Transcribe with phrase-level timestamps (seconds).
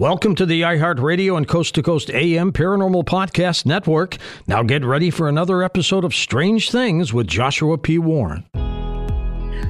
[0.00, 4.16] Welcome to the iHeartRadio and Coast to Coast AM Paranormal Podcast Network.
[4.46, 7.98] Now get ready for another episode of Strange Things with Joshua P.
[7.98, 8.46] Warren.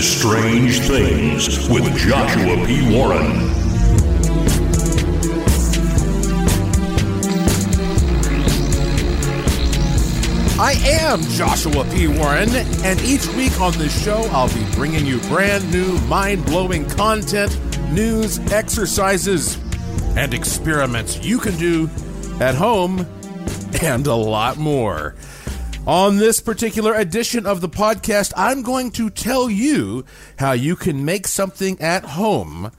[0.00, 2.94] Strange Things with Joshua P.
[2.94, 3.50] Warren.
[10.60, 12.06] I am Joshua P.
[12.06, 12.48] Warren,
[12.84, 17.58] and each week on this show, I'll be bringing you brand new, mind blowing content,
[17.90, 19.58] news, exercises,
[20.16, 21.90] and experiments you can do
[22.40, 23.04] at home,
[23.82, 25.14] and a lot more.
[25.88, 30.04] On this particular edition of the podcast, I'm going to tell you
[30.38, 32.72] how you can make something at home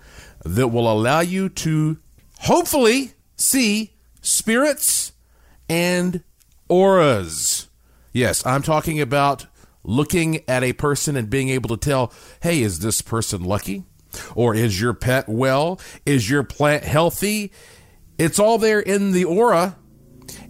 [0.45, 1.97] that will allow you to
[2.41, 5.13] hopefully see spirits
[5.67, 6.23] and
[6.67, 7.67] auras.
[8.13, 9.47] Yes, I'm talking about
[9.83, 12.13] looking at a person and being able to tell,
[12.43, 13.85] hey, is this person lucky?
[14.35, 15.81] Or is your pet well?
[16.05, 17.53] Is your plant healthy?
[18.19, 19.77] It's all there in the aura.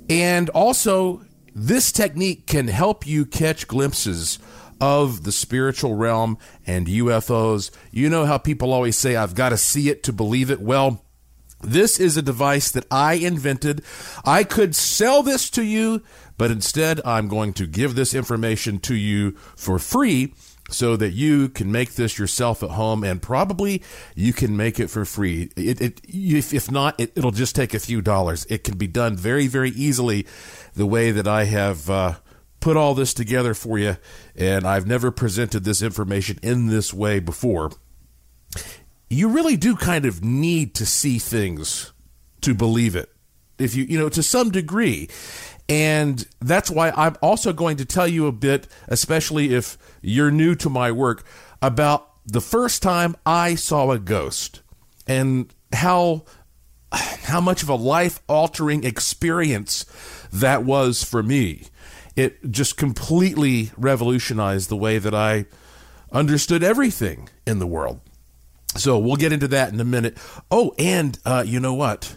[0.09, 1.21] And also,
[1.55, 4.39] this technique can help you catch glimpses
[4.81, 7.71] of the spiritual realm and UFOs.
[7.91, 10.61] You know how people always say, I've got to see it to believe it?
[10.61, 11.03] Well,
[11.61, 13.83] this is a device that I invented.
[14.23, 16.01] I could sell this to you,
[16.37, 20.33] but instead I'm going to give this information to you for free
[20.69, 23.81] so that you can make this yourself at home and probably
[24.15, 25.49] you can make it for free.
[25.55, 28.45] It, it if, if not, it, it'll just take a few dollars.
[28.49, 30.25] It can be done very, very easily
[30.75, 32.13] the way that I have uh,
[32.59, 33.97] put all this together for you.
[34.35, 37.71] And I've never presented this information in this way before
[39.09, 41.91] you really do kind of need to see things
[42.41, 43.11] to believe it.
[43.57, 45.09] If you, you know, to some degree.
[45.69, 50.55] And that's why I'm also going to tell you a bit, especially if you're new
[50.55, 51.23] to my work,
[51.61, 54.61] about the first time I saw a ghost
[55.07, 56.25] and how
[56.91, 59.85] how much of a life altering experience
[60.33, 61.67] that was for me.
[62.15, 65.45] It just completely revolutionized the way that I
[66.11, 68.01] understood everything in the world.
[68.75, 70.17] So we'll get into that in a minute.
[70.49, 72.15] Oh, and uh, you know what?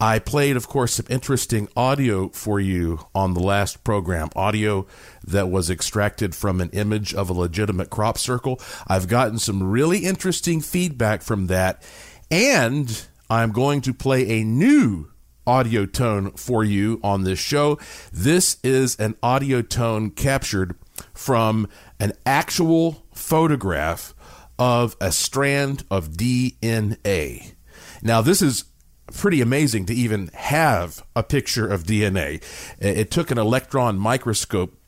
[0.00, 4.28] I played, of course, some interesting audio for you on the last program.
[4.36, 4.86] Audio
[5.26, 8.60] that was extracted from an image of a legitimate crop circle.
[8.86, 11.82] I've gotten some really interesting feedback from that.
[12.30, 15.10] And I'm going to play a new
[15.46, 17.78] audio tone for you on this show.
[18.12, 20.74] This is an audio tone captured
[21.14, 21.68] from
[21.98, 24.14] an actual photograph
[24.58, 27.54] of a strand of DNA.
[28.02, 28.64] Now, this is
[29.12, 32.42] pretty amazing to even have a picture of DNA.
[32.78, 34.78] It took an electron microscope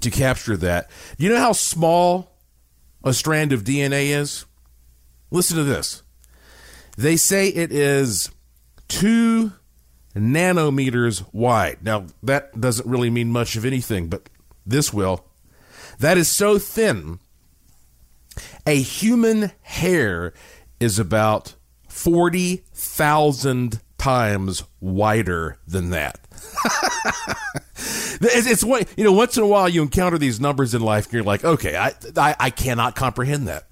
[0.00, 0.90] to capture that.
[1.16, 2.36] You know how small
[3.04, 4.44] a strand of DNA is?
[5.30, 6.02] Listen to this.
[6.96, 8.30] They say it is
[8.88, 9.52] two
[10.14, 11.78] nanometers wide.
[11.82, 14.28] Now, that doesn't really mean much of anything, but
[14.66, 15.24] this will.
[15.98, 17.18] That is so thin
[18.66, 20.32] a human hair
[20.80, 21.54] is about
[21.98, 26.20] 40,000 times wider than that.
[28.20, 31.06] it's, it's what, you know, once in a while you encounter these numbers in life
[31.06, 33.66] and you're like, okay, I, I, I cannot comprehend that.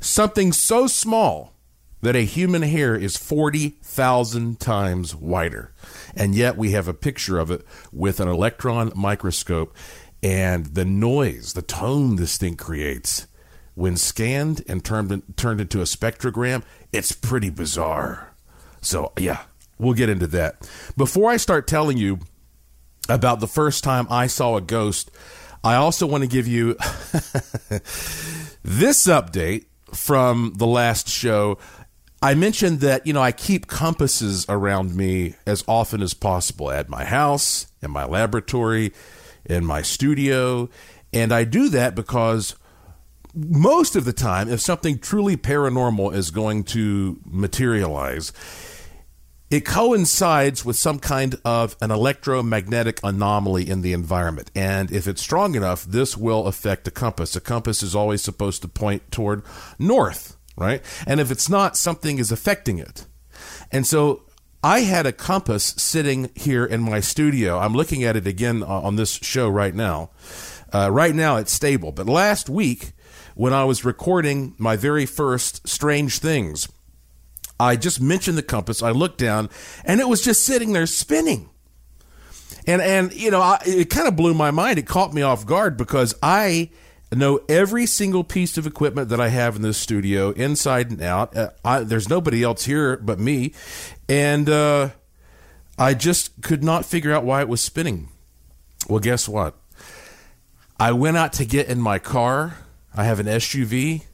[0.00, 1.54] Something so small
[2.02, 5.72] that a human hair is 40,000 times wider.
[6.16, 9.74] And yet we have a picture of it with an electron microscope
[10.20, 13.28] and the noise, the tone this thing creates
[13.76, 18.32] when scanned and turned turned into a spectrogram, it's pretty bizarre.
[18.80, 19.42] So yeah,
[19.78, 20.68] we'll get into that.
[20.96, 22.18] Before I start telling you
[23.08, 25.10] about the first time I saw a ghost,
[25.62, 26.74] I also want to give you
[28.62, 31.58] this update from the last show.
[32.22, 36.88] I mentioned that, you know, I keep compasses around me as often as possible at
[36.88, 38.94] my house, in my laboratory,
[39.44, 40.70] in my studio.
[41.12, 42.54] And I do that because
[43.36, 48.32] most of the time, if something truly paranormal is going to materialize,
[49.50, 54.50] it coincides with some kind of an electromagnetic anomaly in the environment.
[54.56, 57.36] And if it's strong enough, this will affect a compass.
[57.36, 59.42] A compass is always supposed to point toward
[59.78, 60.82] north, right?
[61.06, 63.06] And if it's not, something is affecting it.
[63.70, 64.22] And so
[64.64, 67.58] I had a compass sitting here in my studio.
[67.58, 70.10] I'm looking at it again on this show right now.
[70.72, 71.92] Uh, right now, it's stable.
[71.92, 72.92] But last week,
[73.36, 76.68] when I was recording my very first Strange Things,
[77.60, 78.82] I just mentioned the compass.
[78.82, 79.50] I looked down,
[79.84, 81.50] and it was just sitting there spinning.
[82.66, 84.78] And and you know, I, it kind of blew my mind.
[84.78, 86.70] It caught me off guard because I
[87.14, 91.36] know every single piece of equipment that I have in this studio, inside and out.
[91.36, 93.52] Uh, I, there's nobody else here but me,
[94.08, 94.90] and uh,
[95.78, 98.08] I just could not figure out why it was spinning.
[98.88, 99.56] Well, guess what?
[100.80, 102.56] I went out to get in my car.
[102.96, 104.04] I have an SUV.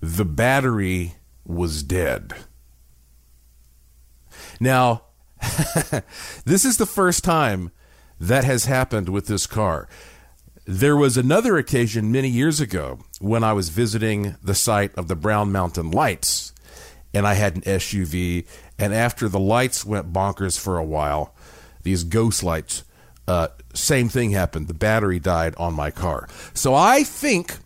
[0.00, 1.14] The battery
[1.46, 2.34] was dead.
[4.60, 5.04] Now,
[6.44, 7.70] this is the first time
[8.20, 9.88] that has happened with this car.
[10.66, 15.16] There was another occasion many years ago when I was visiting the site of the
[15.16, 16.52] Brown Mountain Lights,
[17.14, 18.46] and I had an SUV.
[18.78, 21.34] And after the lights went bonkers for a while,
[21.84, 22.84] these ghost lights,
[23.26, 24.68] uh, same thing happened.
[24.68, 26.28] The battery died on my car.
[26.52, 27.56] So I think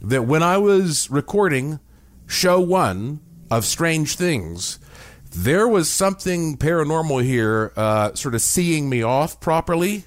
[0.00, 1.80] that when I was recording
[2.26, 3.20] show one
[3.50, 4.78] of Strange Things,
[5.30, 10.04] there was something paranormal here, uh, sort of seeing me off properly,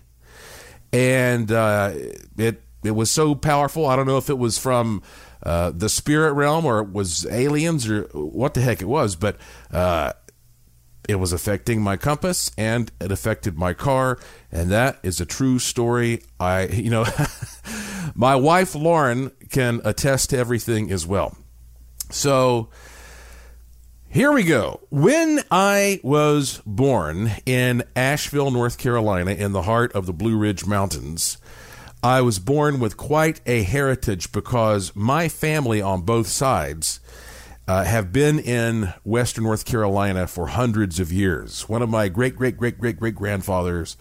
[0.92, 1.94] and uh,
[2.38, 3.86] it it was so powerful.
[3.86, 5.04] I don't know if it was from
[5.44, 9.38] uh, the spirit realm or it was aliens or what the heck it was, but
[9.72, 10.14] uh,
[11.08, 14.18] it was affecting my compass and it affected my car,
[14.52, 16.24] and that is a true story.
[16.40, 17.06] I, you know,
[18.16, 21.38] my wife Lauren can attest to everything as well.
[22.10, 22.70] So
[24.08, 24.80] here we go.
[24.90, 30.66] When I was born in Asheville, North Carolina, in the heart of the Blue Ridge
[30.66, 31.38] Mountains,
[32.02, 37.02] I was born with quite a heritage because my family on both sides
[37.68, 41.70] uh, have been in Western North Carolina for hundreds of years.
[41.70, 43.96] One of my great, great, great, great, great grandfathers,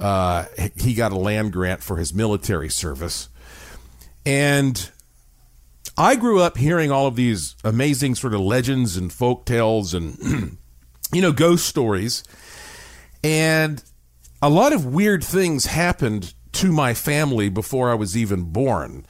[0.00, 3.28] uh, he got a land grant for his military service.
[4.26, 4.90] And
[5.96, 10.58] I grew up hearing all of these amazing sort of legends and folk tales and,
[11.12, 12.24] you know, ghost stories.
[13.22, 13.82] And
[14.42, 19.06] a lot of weird things happened to my family before I was even born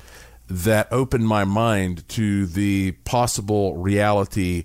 [0.48, 4.64] that opened my mind to the possible reality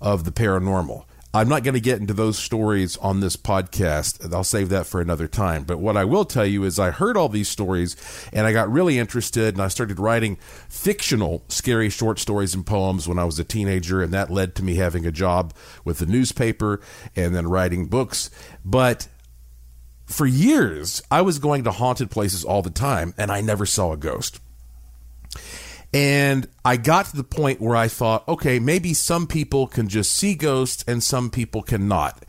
[0.00, 1.04] of the paranormal.
[1.34, 4.32] I'm not going to get into those stories on this podcast.
[4.32, 5.64] I'll save that for another time.
[5.64, 7.96] But what I will tell you is I heard all these stories
[8.32, 10.36] and I got really interested and I started writing
[10.70, 14.64] fictional scary short stories and poems when I was a teenager and that led to
[14.64, 15.52] me having a job
[15.84, 16.80] with the newspaper
[17.14, 18.30] and then writing books.
[18.64, 19.08] But
[20.06, 23.92] for years, I was going to haunted places all the time and I never saw
[23.92, 24.40] a ghost.
[25.92, 30.14] And I got to the point where I thought, okay, maybe some people can just
[30.14, 32.22] see ghosts and some people cannot.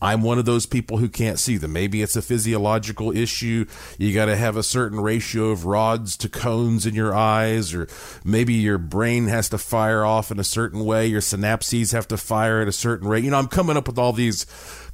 [0.00, 1.74] I'm one of those people who can't see them.
[1.74, 3.66] Maybe it's a physiological issue.
[3.98, 7.86] You got to have a certain ratio of rods to cones in your eyes, or
[8.24, 11.06] maybe your brain has to fire off in a certain way.
[11.06, 13.22] Your synapses have to fire at a certain rate.
[13.22, 14.46] You know, I'm coming up with all these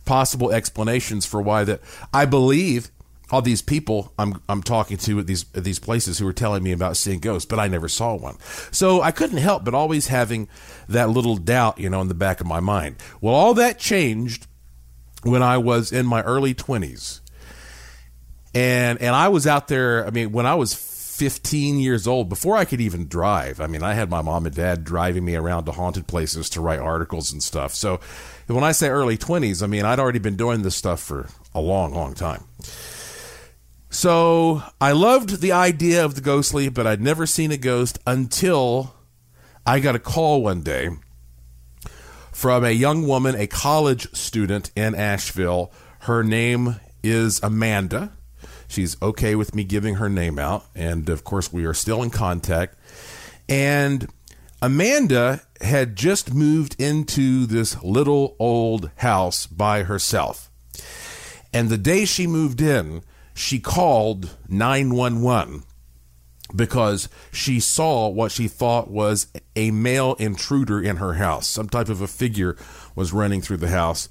[0.04, 1.80] possible explanations for why that
[2.12, 2.90] I believe
[3.30, 6.62] all these people I'm I'm talking to at these at these places who were telling
[6.62, 8.36] me about seeing ghosts, but I never saw one.
[8.70, 10.48] So I couldn't help but always having
[10.88, 12.96] that little doubt, you know, in the back of my mind.
[13.20, 14.46] Well, all that changed
[15.22, 17.20] when I was in my early 20s.
[18.54, 22.56] And and I was out there, I mean, when I was 15 years old, before
[22.56, 23.60] I could even drive.
[23.60, 26.60] I mean, I had my mom and dad driving me around to haunted places to
[26.60, 27.74] write articles and stuff.
[27.74, 28.00] So
[28.46, 31.60] when I say early 20s, I mean, I'd already been doing this stuff for a
[31.60, 32.44] long, long time.
[33.88, 38.94] So I loved the idea of the ghostly, but I'd never seen a ghost until
[39.64, 40.90] I got a call one day
[42.32, 45.72] from a young woman, a college student in Asheville.
[46.00, 48.12] Her name is Amanda.
[48.68, 50.66] She's okay with me giving her name out.
[50.74, 52.76] And of course, we are still in contact.
[53.48, 54.08] And
[54.60, 60.50] Amanda had just moved into this little old house by herself.
[61.52, 63.02] And the day she moved in,
[63.36, 65.62] she called 911
[66.54, 71.46] because she saw what she thought was a male intruder in her house.
[71.46, 72.56] Some type of a figure
[72.94, 74.08] was running through the house.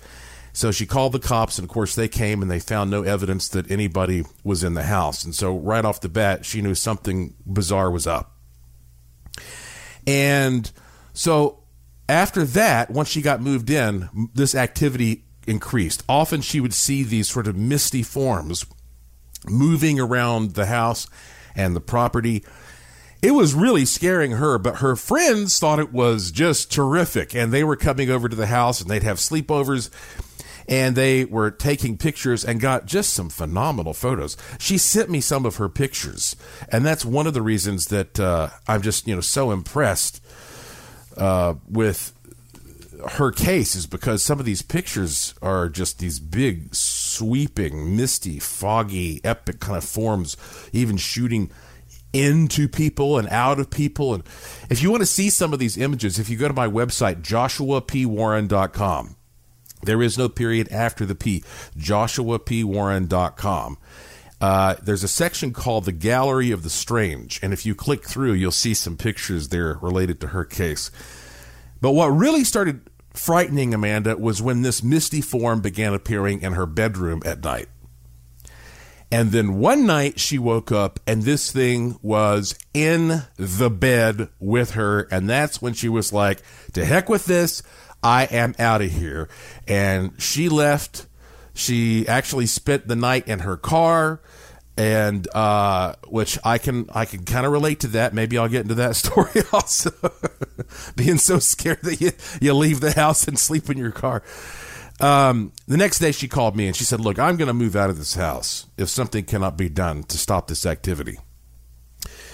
[0.54, 3.50] So she called the cops, and of course, they came and they found no evidence
[3.50, 5.26] that anybody was in the house.
[5.26, 8.38] And so, right off the bat, she knew something bizarre was up.
[10.08, 10.72] And
[11.14, 11.64] so
[12.08, 16.04] after that, once she got moved in, this activity increased.
[16.08, 18.66] Often she would see these sort of misty forms
[19.50, 21.08] moving around the house
[21.56, 22.44] and the property.
[23.22, 27.34] It was really scaring her, but her friends thought it was just terrific.
[27.34, 29.90] And they were coming over to the house and they'd have sleepovers
[30.68, 34.36] and they were taking pictures and got just some phenomenal photos.
[34.60, 36.36] She sent me some of her pictures,
[36.70, 40.24] and that's one of the reasons that uh, I'm just you know so impressed
[41.18, 42.15] uh, with
[43.12, 49.22] her case is because some of these pictures are just these big, sweeping, misty, foggy,
[49.24, 50.38] epic kind of forms,
[50.74, 51.52] even shooting
[52.14, 54.14] into people and out of people.
[54.14, 54.24] And
[54.70, 57.22] if you want to see some of these images, if you go to my website,
[57.22, 59.16] joshuapwarren.com,
[59.84, 61.44] there is no period after the P,
[61.78, 63.78] joshuapwarren.com.
[64.42, 68.34] Uh, there's a section called the Gallery of the Strange, and if you click through,
[68.34, 70.92] you'll see some pictures there related to her case.
[71.82, 72.82] But what really started
[73.16, 77.70] frightening Amanda was when this misty form began appearing in her bedroom at night.
[79.12, 84.72] And then one night she woke up and this thing was in the bed with
[84.72, 85.02] her.
[85.12, 86.42] And that's when she was like,
[86.74, 87.64] to heck with this.
[88.04, 89.30] I am out of here.
[89.68, 91.08] And she left.
[91.54, 94.22] She actually spent the night in her car
[94.78, 98.14] and uh, which I can I can kind of relate to that.
[98.14, 99.92] Maybe I'll get into that story also.
[100.96, 104.24] Being so scared that you you leave the house and sleep in your car.
[105.00, 107.76] Um, the next day, she called me and she said, "Look, I'm going to move
[107.76, 111.20] out of this house if something cannot be done to stop this activity."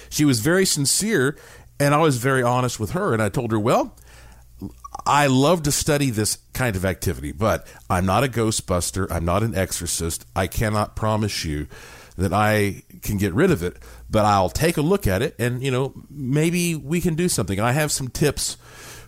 [0.10, 1.38] She was very sincere,
[1.80, 3.96] and I was very honest with her, and I told her, "Well."
[5.04, 9.10] I love to study this kind of activity, but I'm not a ghostbuster.
[9.10, 10.26] I'm not an exorcist.
[10.36, 11.68] I cannot promise you
[12.22, 13.78] that I can get rid of it,
[14.10, 17.60] but I'll take a look at it and, you know, maybe we can do something.
[17.60, 18.58] I have some tips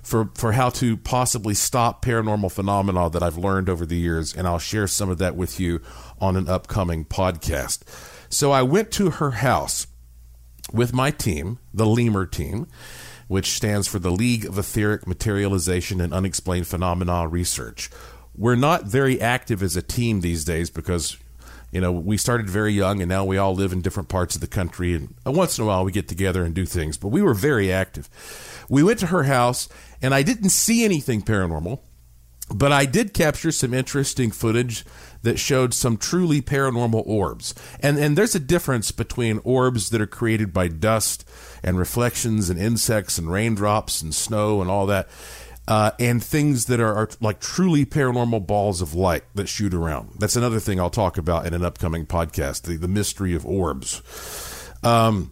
[0.01, 4.45] for, for how to possibly stop paranormal phenomena that I've learned over the years, and
[4.47, 5.81] I'll share some of that with you
[6.19, 7.83] on an upcoming podcast.
[8.29, 9.87] So I went to her house
[10.71, 12.67] with my team, the Lemur team,
[13.27, 17.89] which stands for the League of Etheric Materialization and Unexplained Phenomena Research.
[18.35, 21.17] We're not very active as a team these days because
[21.73, 24.41] you know, we started very young and now we all live in different parts of
[24.41, 24.93] the country.
[24.93, 27.33] And uh, once in a while we get together and do things, but we were
[27.33, 28.09] very active.
[28.69, 29.67] We went to her house
[30.01, 31.79] and I didn't see anything paranormal,
[32.53, 34.85] but I did capture some interesting footage
[35.23, 37.55] that showed some truly paranormal orbs.
[37.79, 41.27] And, and there's a difference between orbs that are created by dust
[41.63, 45.07] and reflections and insects and raindrops and snow and all that
[45.67, 50.11] uh, and things that are, are, like truly paranormal balls of light that shoot around.
[50.19, 54.01] That's another thing I'll talk about in an upcoming podcast the, the mystery of orbs.
[54.83, 55.31] Um,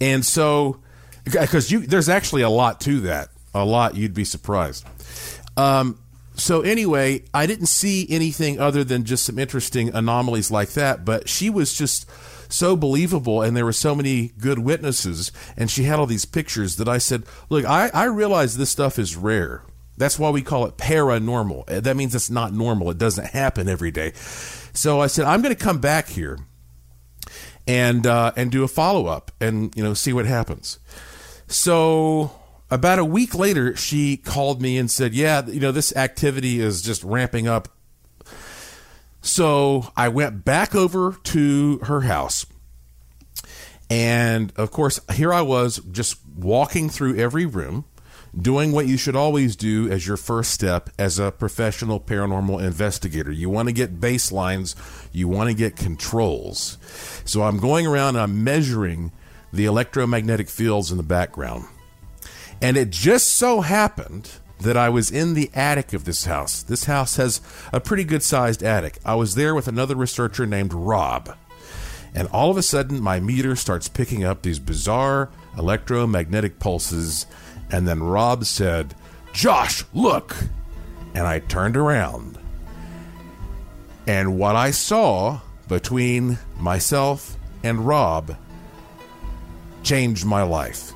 [0.00, 0.80] and so,
[1.24, 4.86] because you there's actually a lot to that, a lot you'd be surprised.
[5.56, 5.98] Um,
[6.34, 11.28] so anyway, I didn't see anything other than just some interesting anomalies like that, but
[11.28, 12.08] she was just
[12.52, 16.76] so believable and there were so many good witnesses and she had all these pictures
[16.76, 19.62] that I said, look, I, I realize this stuff is rare.
[19.96, 21.70] That's why we call it paranormal.
[21.70, 22.90] Uh, that means it's not normal.
[22.90, 24.12] It doesn't happen every day.
[24.72, 26.38] So I said, I'm going to come back here
[27.66, 30.78] and uh, and do a follow up and you know see what happens.
[31.46, 32.32] So
[32.70, 36.82] about a week later, she called me and said, "Yeah, you know this activity is
[36.82, 37.68] just ramping up
[39.20, 42.46] so I went back over to her house.
[43.88, 47.84] And of course, here I was just walking through every room,
[48.40, 53.32] doing what you should always do as your first step as a professional paranormal investigator.
[53.32, 54.76] You want to get baselines,
[55.12, 56.78] you want to get controls.
[57.24, 59.10] So I'm going around and I'm measuring
[59.52, 61.64] the electromagnetic fields in the background.
[62.62, 64.30] And it just so happened
[64.60, 66.62] that I was in the attic of this house.
[66.62, 67.40] This house has
[67.72, 68.98] a pretty good sized attic.
[69.04, 71.36] I was there with another researcher named Rob.
[72.14, 77.26] And all of a sudden, my meter starts picking up these bizarre electromagnetic pulses.
[77.70, 78.94] And then Rob said,
[79.32, 80.36] Josh, look!
[81.14, 82.38] And I turned around.
[84.06, 88.36] And what I saw between myself and Rob
[89.82, 90.92] changed my life.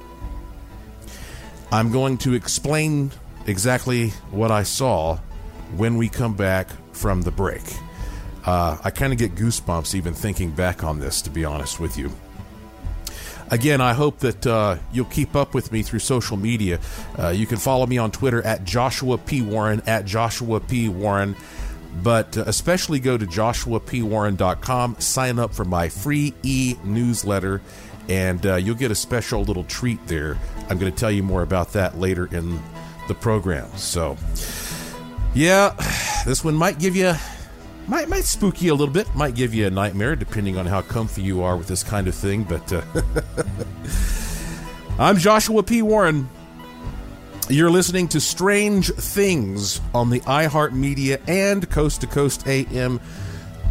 [1.70, 3.12] I'm going to explain
[3.46, 5.18] exactly what I saw
[5.76, 7.62] when we come back from the break.
[8.44, 11.96] Uh, I kind of get goosebumps even thinking back on this, to be honest with
[11.96, 12.12] you.
[13.50, 16.80] Again, I hope that uh, you'll keep up with me through social media.
[17.18, 19.42] Uh, you can follow me on Twitter at Joshua P.
[19.42, 20.88] Warren, at Joshua P.
[20.88, 21.36] Warren,
[22.02, 27.60] but uh, especially go to joshuapwarren.com, sign up for my free e newsletter,
[28.08, 30.38] and uh, you'll get a special little treat there.
[30.68, 32.60] I'm going to tell you more about that later in
[33.08, 33.68] the program.
[33.76, 34.16] So,
[35.34, 35.74] yeah,
[36.26, 37.14] this one might give you
[37.86, 40.82] might might spook you a little bit, might give you a nightmare depending on how
[40.82, 42.44] comfy you are with this kind of thing.
[42.44, 42.82] But uh,
[44.98, 45.82] I'm Joshua P.
[45.82, 46.28] Warren.
[47.50, 53.00] You're listening to Strange Things on the iHeartMedia and Coast to Coast AM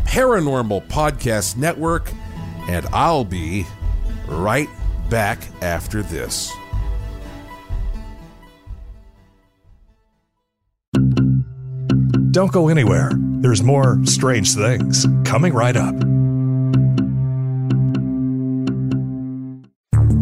[0.05, 2.11] Paranormal Podcast Network,
[2.69, 3.65] and I'll be
[4.27, 4.69] right
[5.09, 6.51] back after this.
[12.33, 13.11] Don't go anywhere.
[13.13, 15.93] There's more strange things coming right up.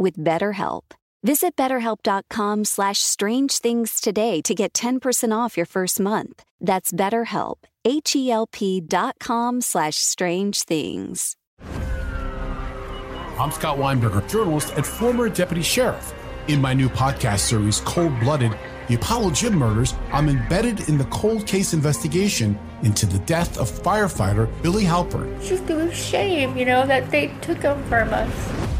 [0.00, 0.82] with BetterHelp.
[1.22, 6.42] Visit betterhelp.com slash strange things today to get 10% off your first month.
[6.60, 11.36] That's betterhelp, H-E-L-P dot com slash strange things.
[13.38, 16.14] I'm Scott Weinberger, journalist and former deputy sheriff.
[16.48, 18.52] In my new podcast series, Cold Blooded,
[18.88, 23.70] The Apollo Gym Murders, I'm embedded in the cold case investigation into the death of
[23.70, 25.34] firefighter Billy Halpern.
[25.36, 28.79] It's just a shame, you know, that they took him from us.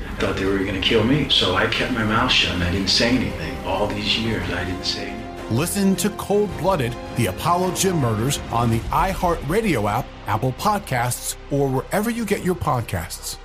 [0.21, 2.71] Thought they were going to kill me, so I kept my mouth shut and I
[2.71, 3.57] didn't say anything.
[3.65, 5.57] All these years, I didn't say anything.
[5.57, 11.67] Listen to Cold Blooded, The Apollo Gym Murders on the iHeartRadio app, Apple Podcasts, or
[11.67, 13.37] wherever you get your podcasts.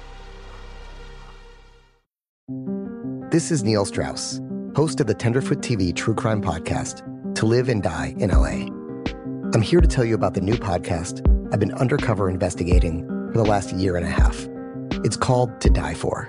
[3.31, 4.43] This is Neil Strauss,
[4.75, 7.01] host of the Tenderfoot TV True Crime Podcast,
[7.37, 8.67] To Live and Die in LA.
[9.55, 13.47] I'm here to tell you about the new podcast I've been undercover investigating for the
[13.47, 14.47] last year and a half.
[15.05, 16.29] It's called To Die For.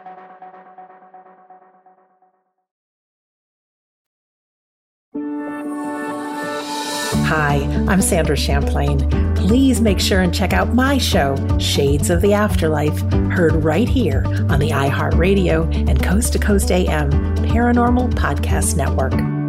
[7.33, 9.09] Hi, I'm Sandra Champlain.
[9.35, 12.99] Please make sure and check out my show, Shades of the Afterlife,
[13.31, 19.40] heard right here on the iHeartRadio and Coast to Coast AM Paranormal Podcast Network.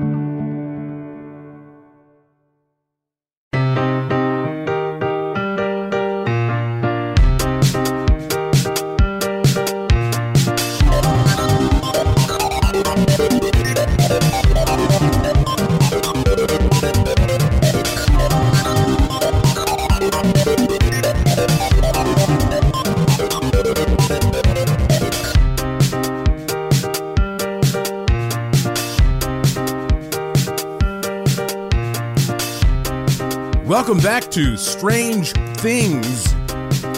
[34.33, 36.33] To Strange Things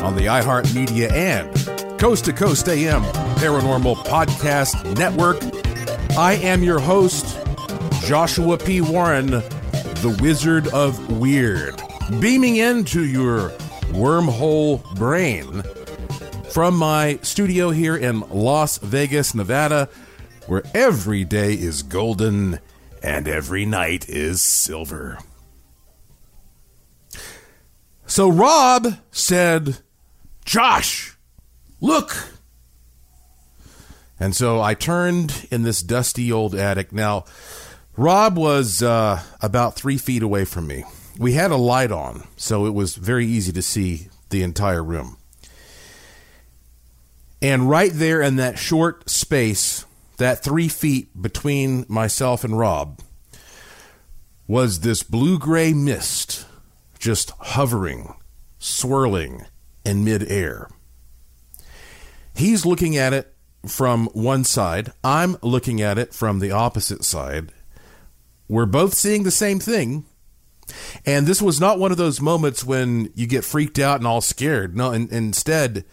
[0.03, 3.03] on the iHeartMedia and Coast to Coast AM
[3.39, 5.43] Paranormal Podcast Network.
[6.17, 7.37] I am your host,
[8.05, 8.81] Joshua P.
[8.81, 11.83] Warren, the Wizard of Weird,
[12.21, 13.49] beaming into your
[13.91, 15.65] wormhole brain
[16.51, 19.89] from my studio here in Las Vegas, Nevada,
[20.47, 22.61] where every day is golden
[23.03, 25.19] and every night is silver.
[28.15, 29.79] So Rob said,
[30.45, 31.17] Josh,
[31.81, 32.15] look.
[34.21, 36.93] And so I turned in this dusty old attic.
[36.93, 37.25] Now,
[37.97, 40.85] Rob was uh, about three feet away from me.
[41.19, 45.17] We had a light on, so it was very easy to see the entire room.
[47.43, 49.87] And right there in that short space,
[50.19, 53.01] that three feet between myself and Rob,
[54.47, 56.47] was this blue gray mist
[57.05, 58.15] just hovering,
[58.59, 59.45] swirling
[59.85, 60.71] in midair.
[62.35, 63.35] He's looking at it
[63.67, 67.53] from one side, I'm looking at it from the opposite side.
[68.49, 70.07] We're both seeing the same thing.
[71.05, 74.23] And this was not one of those moments when you get freaked out and all
[74.23, 74.75] scared.
[74.75, 75.85] No, and, instead,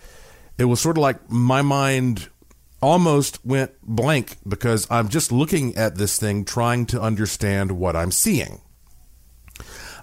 [0.57, 2.29] it was sort of like my mind
[2.81, 8.11] almost went blank because I'm just looking at this thing trying to understand what I'm
[8.11, 8.61] seeing.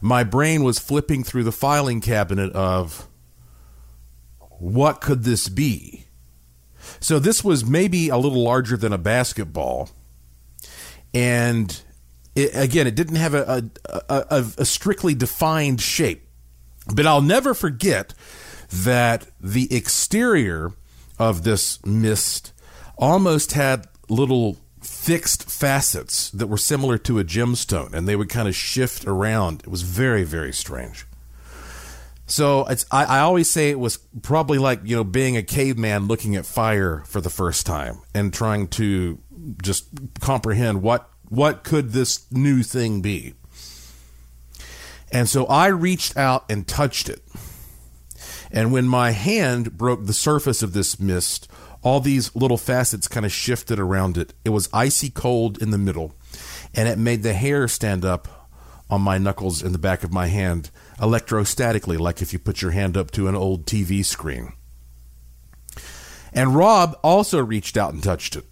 [0.01, 3.09] My brain was flipping through the filing cabinet of
[4.59, 6.07] what could this be?
[7.01, 9.91] So this was maybe a little larger than a basketball.
[11.15, 11.81] And
[12.35, 16.27] it, again, it didn't have a, a, a, a strictly defined shape.
[16.93, 18.15] But I'll never forget
[18.73, 20.73] that the exterior
[21.19, 22.53] of this mist
[22.97, 24.57] almost had little
[25.09, 29.63] fixed facets that were similar to a gemstone and they would kind of shift around.
[29.63, 31.07] It was very, very strange.
[32.27, 36.09] So it's I, I, always say it was probably like, you know, being a caveman
[36.09, 39.19] looking at fire for the first time and trying to
[39.63, 39.89] just
[40.21, 43.33] comprehend what what could this new thing be.
[45.11, 47.23] And so I reached out and touched it.
[48.51, 51.49] And when my hand broke the surface of this mist,
[51.89, 54.35] all these little facets kind of shifted around it.
[54.45, 56.15] It was icy cold in the middle,
[56.75, 58.51] and it made the hair stand up
[58.91, 62.73] on my knuckles in the back of my hand electrostatically, like if you put your
[62.73, 64.53] hand up to an old TV screen.
[66.35, 68.45] And Rob also reached out and touched it.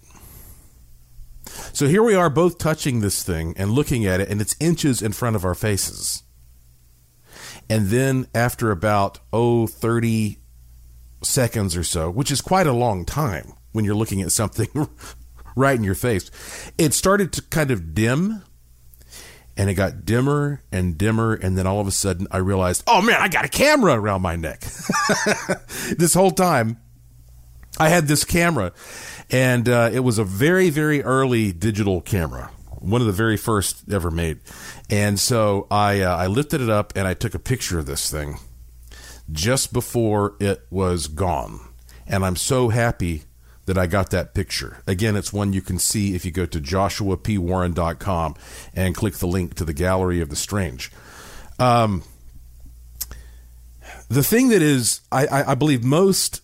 [1.73, 5.03] So here we are both touching this thing and looking at it, and it's inches
[5.03, 6.23] in front of our faces.
[7.69, 10.39] And then after about, oh, 30
[11.21, 14.67] seconds or so, which is quite a long time when you're looking at something
[15.55, 16.31] right in your face,
[16.77, 18.43] it started to kind of dim
[19.57, 23.01] and it got dimmer and dimmer and then all of a sudden i realized oh
[23.01, 24.61] man i got a camera around my neck.
[25.97, 26.77] This whole time
[27.79, 28.71] i had this camera
[29.31, 33.91] and uh, it was a very very early digital camera one of the very first
[33.91, 34.39] ever made.
[34.89, 38.11] And so i uh, i lifted it up and i took a picture of this
[38.11, 38.37] thing
[39.31, 41.59] just before it was gone.
[42.07, 43.23] And I'm so happy
[43.65, 44.81] that I got that picture.
[44.87, 48.35] Again, it's one you can see if you go to joshuapwarren.com
[48.73, 50.89] and click the link to the Gallery of the Strange.
[51.59, 52.03] Um,
[54.07, 56.41] the thing that is, I, I, believe, most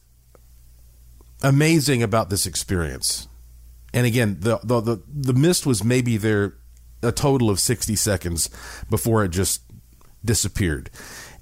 [1.41, 3.29] amazing about this experience,
[3.93, 6.55] and again, the, the, the, the mist was maybe there
[7.01, 8.49] a total of 60 seconds
[8.89, 9.61] before it just
[10.25, 10.89] disappeared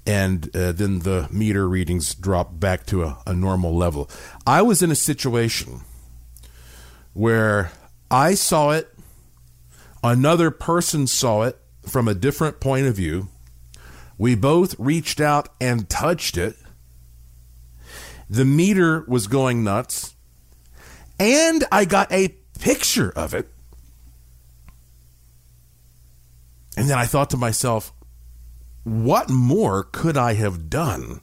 [0.06, 4.10] and uh, then the meter readings drop back to a, a normal level.
[4.46, 5.82] I was in a situation
[7.12, 7.70] where
[8.10, 8.92] I saw it,
[10.02, 13.28] another person saw it from a different point of view.
[14.18, 16.56] We both reached out and touched it.
[18.28, 20.14] The meter was going nuts.
[21.18, 23.48] And I got a picture of it.
[26.76, 27.92] And then I thought to myself,
[28.84, 31.20] what more could I have done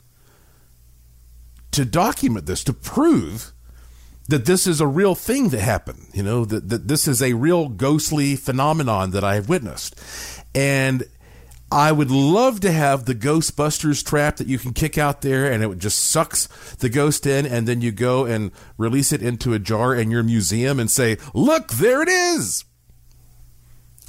[1.71, 3.53] to document this, to prove
[4.27, 7.33] that this is a real thing that happened, you know, that, that this is a
[7.33, 9.99] real ghostly phenomenon that I have witnessed.
[10.53, 11.03] And
[11.71, 15.63] I would love to have the Ghostbusters trap that you can kick out there and
[15.63, 19.59] it just sucks the ghost in and then you go and release it into a
[19.59, 22.65] jar in your museum and say, look, there it is.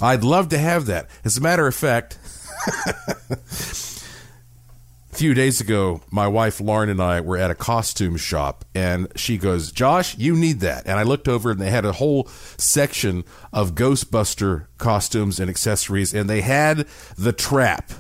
[0.01, 1.11] I'd love to have that.
[1.25, 2.19] As a matter of fact,
[2.67, 3.37] a
[5.13, 9.39] few days ago, my wife Lauren and I were at a costume shop, and she
[9.39, 10.87] goes, Josh, you need that.
[10.87, 16.15] And I looked over, and they had a whole section of Ghostbuster costumes and accessories,
[16.15, 17.93] and they had the trap.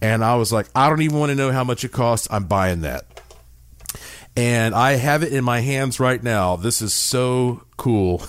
[0.00, 2.28] And I was like, I don't even want to know how much it costs.
[2.30, 3.04] I'm buying that.
[4.36, 6.56] And I have it in my hands right now.
[6.56, 8.22] This is so cool.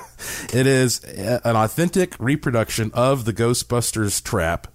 [0.52, 4.66] it is an authentic reproduction of the Ghostbusters trap.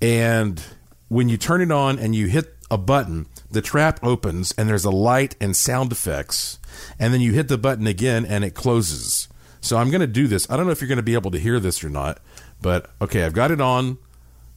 [0.00, 0.62] And
[1.08, 4.84] when you turn it on and you hit a button, the trap opens and there's
[4.84, 6.58] a light and sound effects.
[6.98, 9.28] And then you hit the button again and it closes.
[9.60, 10.48] So I'm going to do this.
[10.50, 12.20] I don't know if you're going to be able to hear this or not,
[12.62, 13.98] but okay, I've got it on.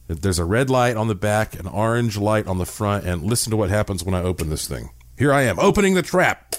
[0.08, 3.50] There's a red light on the back, an orange light on the front, and listen
[3.50, 4.90] to what happens when I open this thing.
[5.16, 6.56] Here I am, opening the trap.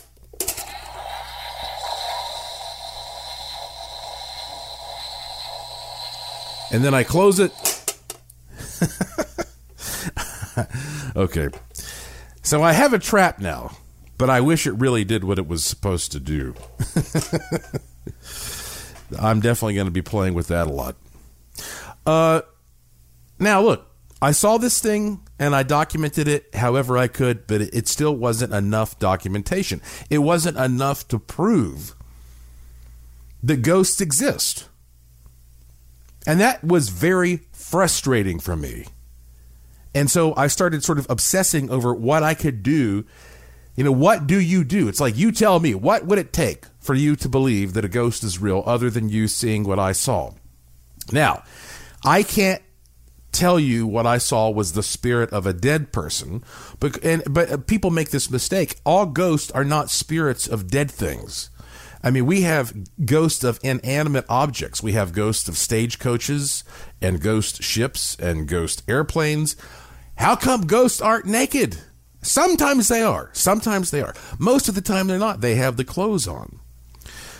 [6.71, 7.51] And then I close it.
[11.15, 11.49] okay.
[12.41, 13.77] So I have a trap now,
[14.17, 16.53] but I wish it really did what it was supposed to do.
[19.19, 20.95] I'm definitely going to be playing with that a lot.
[22.05, 22.41] Uh,
[23.39, 23.87] now, look,
[24.21, 28.53] I saw this thing and I documented it however I could, but it still wasn't
[28.53, 29.81] enough documentation.
[30.09, 31.95] It wasn't enough to prove
[33.43, 34.69] that ghosts exist.
[36.25, 37.41] And that was very
[37.73, 38.85] frustrating for me.
[39.95, 43.03] And so I started sort of obsessing over what I could do.
[43.75, 44.87] You know, what do you do?
[44.87, 47.89] It's like, you tell me, what would it take for you to believe that a
[47.89, 50.33] ghost is real other than you seeing what I saw?
[51.11, 51.41] Now,
[52.05, 52.61] I can't
[53.31, 56.43] tell you what I saw was the spirit of a dead person,
[56.79, 58.79] but and but people make this mistake.
[58.85, 61.49] All ghosts are not spirits of dead things.
[62.03, 62.73] I mean, we have
[63.05, 64.83] ghosts of inanimate objects.
[64.83, 66.65] We have ghosts of stagecoaches
[67.01, 69.55] and ghost ships and ghost airplanes.
[70.15, 71.77] How come ghosts aren't naked?
[72.21, 73.29] Sometimes they are.
[73.33, 74.13] Sometimes they are.
[74.37, 75.41] Most of the time they're not.
[75.41, 76.59] They have the clothes on.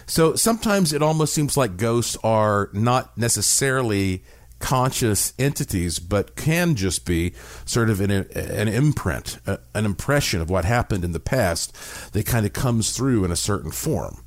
[0.06, 4.23] So sometimes it almost seems like ghosts are not necessarily
[4.60, 7.34] conscious entities, but can just be
[7.65, 12.45] sort of an, an imprint, an impression of what happened in the past that kind
[12.45, 14.23] of comes through in a certain form.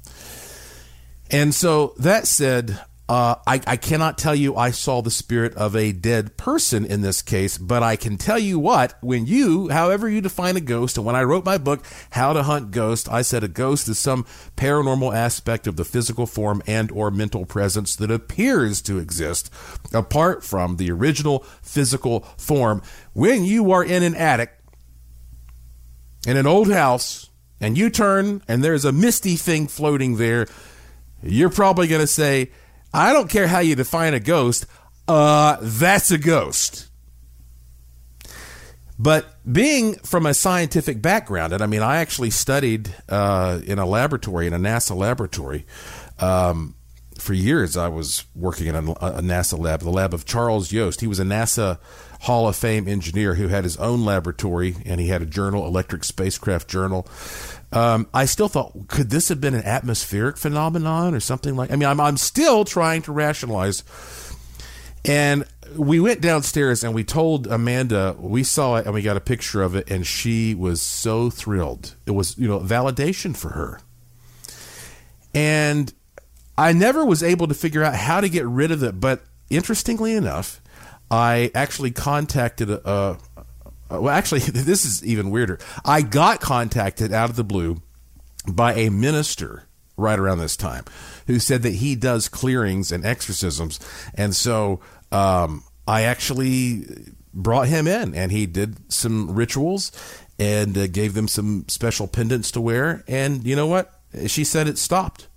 [1.30, 5.76] And so that said, uh, I, I cannot tell you I saw the spirit of
[5.76, 10.08] a dead person in this case, but I can tell you what, when you, however
[10.08, 13.22] you define a ghost, and when I wrote my book, How to Hunt Ghosts, I
[13.22, 14.24] said a ghost is some
[14.56, 19.52] paranormal aspect of the physical form and or mental presence that appears to exist
[19.92, 22.82] apart from the original physical form.
[23.12, 24.52] When you are in an attic,
[26.26, 30.48] in an old house, and you turn and there's a misty thing floating there,
[31.22, 32.50] you're probably going to say,
[32.92, 34.66] I don't care how you define a ghost,
[35.08, 36.88] uh, that's a ghost.
[38.98, 43.84] But being from a scientific background, and I mean, I actually studied uh, in a
[43.84, 45.66] laboratory, in a NASA laboratory.
[46.18, 46.74] Um,
[47.18, 51.00] for years, I was working in a, a, NASA lab, the lab of Charles Yost.
[51.00, 51.78] He was a NASA
[52.20, 56.04] Hall of Fame engineer who had his own laboratory, and he had a journal, Electric
[56.04, 57.06] Spacecraft Journal.
[57.72, 61.70] Um, I still thought, could this have been an atmospheric phenomenon or something like?
[61.70, 63.82] I mean, I'm I'm still trying to rationalize.
[65.04, 65.44] And
[65.76, 69.62] we went downstairs and we told Amanda we saw it and we got a picture
[69.62, 71.96] of it, and she was so thrilled.
[72.06, 73.80] It was you know validation for her.
[75.34, 75.92] And
[76.56, 80.14] I never was able to figure out how to get rid of it, but interestingly
[80.14, 80.62] enough,
[81.10, 83.18] I actually contacted a,
[83.90, 85.58] uh, well, actually, this is even weirder.
[85.84, 87.82] I got contacted out of the blue
[88.48, 89.64] by a minister
[89.96, 90.84] right around this time
[91.26, 93.80] who said that he does clearings and exorcisms.
[94.14, 96.86] And so um, I actually
[97.32, 99.92] brought him in and he did some rituals
[100.38, 103.04] and uh, gave them some special pendants to wear.
[103.08, 103.92] And you know what?
[104.26, 105.28] She said it stopped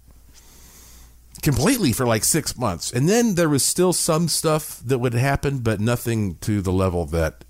[1.41, 2.91] completely for like six months.
[2.91, 7.05] And then there was still some stuff that would happen, but nothing to the level
[7.07, 7.45] that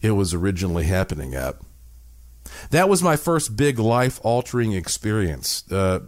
[0.00, 1.56] it was originally happening at.
[2.70, 5.70] That was my first big life altering experience.
[5.70, 6.00] Uh,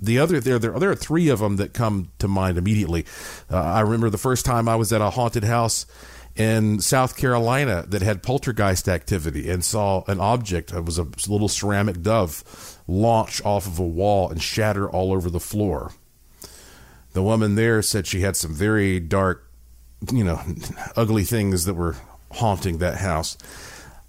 [0.00, 3.04] the other there, there there are three of them that come to mind immediately.
[3.50, 5.86] Uh, I remember the first time I was at a haunted house
[6.36, 10.72] in South Carolina that had poltergeist activity and saw an object.
[10.72, 15.28] It was a little ceramic dove launch off of a wall and shatter all over
[15.28, 15.92] the floor.
[17.12, 19.50] The woman there said she had some very dark,
[20.12, 20.40] you know,
[20.96, 21.96] ugly things that were
[22.32, 23.36] haunting that house.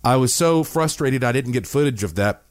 [0.04, 2.44] I was so frustrated I didn't get footage of that.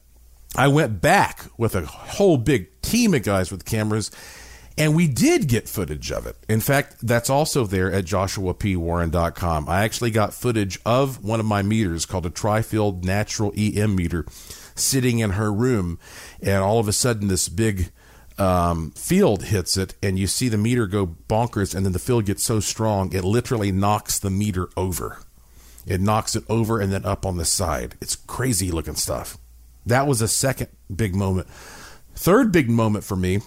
[0.55, 4.11] I went back with a whole big team of guys with cameras,
[4.77, 6.37] and we did get footage of it.
[6.47, 9.69] In fact, that's also there at joshuapwarren.com.
[9.69, 14.25] I actually got footage of one of my meters called a Trifield Natural EM meter
[14.75, 15.99] sitting in her room,
[16.41, 17.91] and all of a sudden, this big
[18.37, 22.25] um, field hits it, and you see the meter go bonkers, and then the field
[22.25, 25.19] gets so strong it literally knocks the meter over
[25.85, 27.95] It knocks it over and then up on the side.
[28.01, 29.37] It's crazy looking stuff.
[29.85, 31.47] That was a second big moment.
[32.15, 33.39] Third big moment for me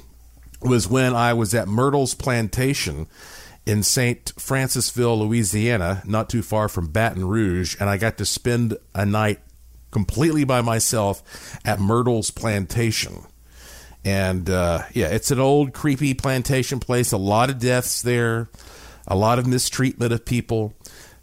[0.62, 3.06] was when I was at Myrtle's Plantation
[3.66, 4.24] in St.
[4.36, 9.40] Francisville, Louisiana, not too far from Baton Rouge, and I got to spend a night
[9.90, 13.24] completely by myself at Myrtle's Plantation.
[14.04, 17.12] And uh, yeah, it's an old, creepy plantation place.
[17.12, 18.48] A lot of deaths there,
[19.06, 20.74] a lot of mistreatment of people.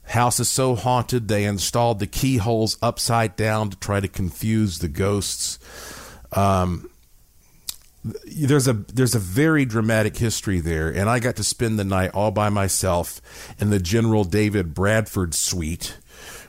[0.10, 4.88] House is so haunted, they installed the keyholes upside down to try to confuse the
[4.88, 5.60] ghosts.
[6.32, 6.89] Um,
[8.04, 12.12] there's a there's a very dramatic history there, and I got to spend the night
[12.15, 13.22] all by myself
[13.60, 15.98] in the General David Bradford suite,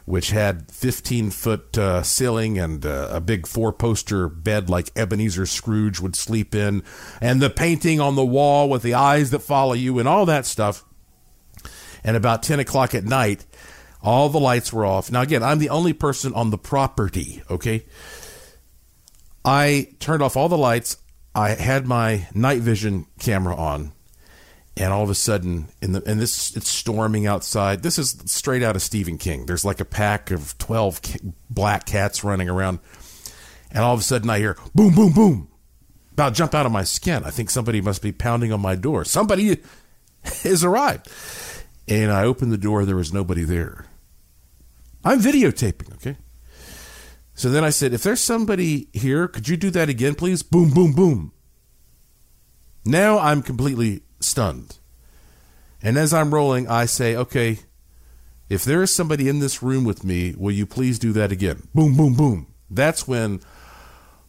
[0.07, 5.45] which had 15 foot uh, ceiling and uh, a big four poster bed like Ebenezer
[5.45, 6.83] Scrooge would sleep in,
[7.21, 10.47] and the painting on the wall with the eyes that follow you and all that
[10.47, 10.85] stuff.
[12.03, 13.45] And about 10 o'clock at night,
[14.03, 15.11] all the lights were off.
[15.11, 17.85] Now, again, I'm the only person on the property, okay?
[19.45, 20.97] I turned off all the lights.
[21.35, 23.93] I had my night vision camera on,
[24.77, 27.83] and all of a sudden, in the and this it's storming outside.
[27.83, 29.47] This is straight out of Stephen King.
[29.47, 31.01] There's like a pack of twelve
[31.49, 32.81] black cats running around,
[33.71, 35.49] and all of a sudden I hear boom, boom, boom.
[36.13, 37.23] About jump out of my skin.
[37.25, 39.05] I think somebody must be pounding on my door.
[39.05, 39.59] Somebody
[40.43, 41.09] has arrived,
[41.87, 42.85] and I opened the door.
[42.85, 43.87] There was nobody there.
[45.05, 45.95] I'm videotaping.
[45.95, 46.17] Okay.
[47.35, 50.43] So then I said, if there's somebody here, could you do that again, please?
[50.43, 51.33] Boom, boom, boom.
[52.85, 54.79] Now I'm completely stunned.
[55.83, 57.61] And as I'm rolling, I say, okay,
[58.51, 61.67] if there is somebody in this room with me, will you please do that again?
[61.75, 62.49] Boom, boom, boom.
[62.69, 63.41] That's when,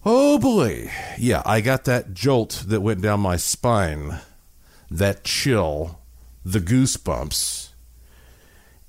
[0.06, 4.20] oh boy, yeah, I got that jolt that went down my spine,
[4.90, 6.00] that chill,
[6.46, 7.71] the goosebumps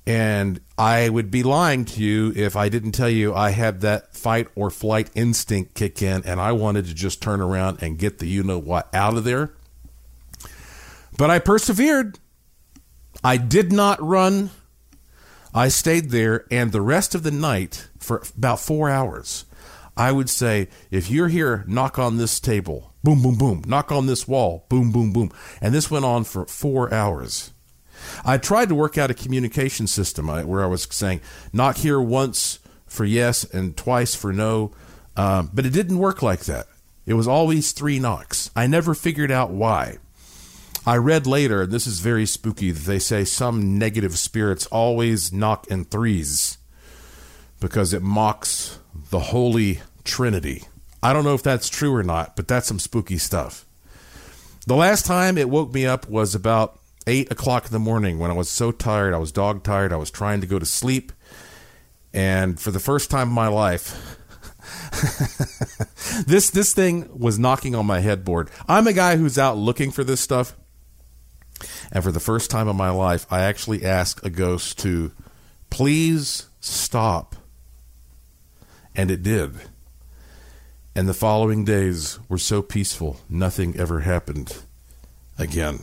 [0.05, 4.15] and I would be lying to you if I didn't tell you I had that
[4.15, 8.19] fight or flight instinct kick in and I wanted to just turn around and get
[8.19, 9.53] the you know what out of there.
[11.17, 12.19] But I persevered.
[13.23, 14.49] I did not run.
[15.53, 19.45] I stayed there, and the rest of the night, for about four hours,
[19.95, 22.93] I would say, if you're here, knock on this table.
[23.03, 23.63] Boom, boom, boom.
[23.67, 24.65] Knock on this wall.
[24.67, 25.31] Boom, boom, boom.
[25.61, 27.52] And this went on for four hours.
[28.25, 32.59] I tried to work out a communication system where I was saying, knock here once
[32.85, 34.71] for yes and twice for no,
[35.15, 36.67] um, but it didn't work like that.
[37.05, 38.49] It was always three knocks.
[38.55, 39.97] I never figured out why.
[40.85, 45.31] I read later, and this is very spooky, that they say some negative spirits always
[45.31, 46.57] knock in threes
[47.59, 50.63] because it mocks the Holy Trinity.
[51.01, 53.65] I don't know if that's true or not, but that's some spooky stuff.
[54.67, 58.31] The last time it woke me up was about eight o'clock in the morning when
[58.31, 59.13] I was so tired.
[59.13, 59.93] I was dog tired.
[59.93, 61.11] I was trying to go to sleep.
[62.13, 64.17] And for the first time in my life,
[66.27, 68.49] this this thing was knocking on my headboard.
[68.67, 70.55] I'm a guy who's out looking for this stuff.
[71.91, 75.11] And for the first time in my life, I actually asked a ghost to
[75.69, 77.35] please stop.
[78.95, 79.53] And it did.
[80.95, 84.57] And the following days were so peaceful, nothing ever happened
[85.37, 85.79] again.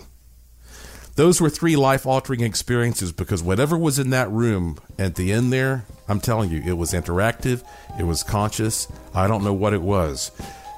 [1.20, 5.52] Those were three life altering experiences because whatever was in that room at the end
[5.52, 7.62] there, I'm telling you, it was interactive,
[7.98, 8.88] it was conscious.
[9.12, 10.30] I don't know what it was,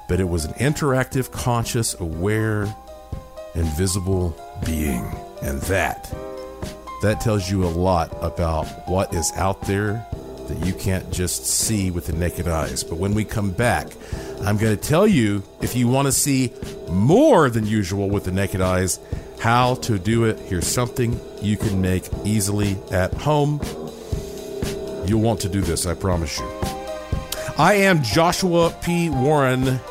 [0.09, 2.75] but it was an interactive, conscious, aware,
[3.55, 5.05] invisible being.
[5.41, 6.13] And that,
[7.03, 10.05] that tells you a lot about what is out there
[10.49, 12.83] that you can't just see with the naked eyes.
[12.83, 13.87] But when we come back,
[14.41, 16.51] I'm going to tell you if you want to see
[16.89, 18.99] more than usual with the naked eyes,
[19.43, 20.39] how to do it.
[20.39, 23.59] Here's something you can make easily at home.
[25.05, 26.45] You'll want to do this, I promise you.
[27.57, 29.09] I am Joshua P.
[29.09, 29.81] Warren,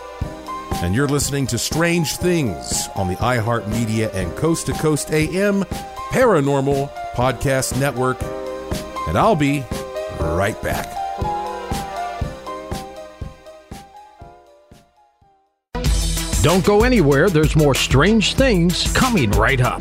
[0.77, 5.65] and you're listening to Strange Things on the iHeartMedia and Coast to Coast AM
[6.13, 8.23] Paranormal Podcast Network.
[9.07, 9.65] And I'll be
[10.19, 11.02] right back.
[16.43, 19.81] Don't go anywhere, there's more strange things coming right up.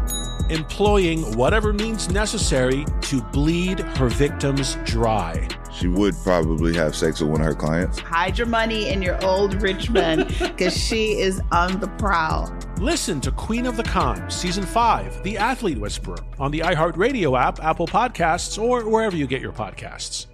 [0.49, 5.47] Employing whatever means necessary to bleed her victims dry.
[5.73, 7.99] She would probably have sex with one of her clients.
[7.99, 12.53] Hide your money in your old rich man because she is on the prowl.
[12.77, 17.63] Listen to Queen of the Con, Season 5, The Athlete Whisperer, on the iHeartRadio app,
[17.63, 20.25] Apple Podcasts, or wherever you get your podcasts.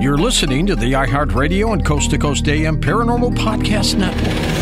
[0.00, 4.59] You're listening to the iHeartRadio and Coast to Coast AM Paranormal Podcast Network.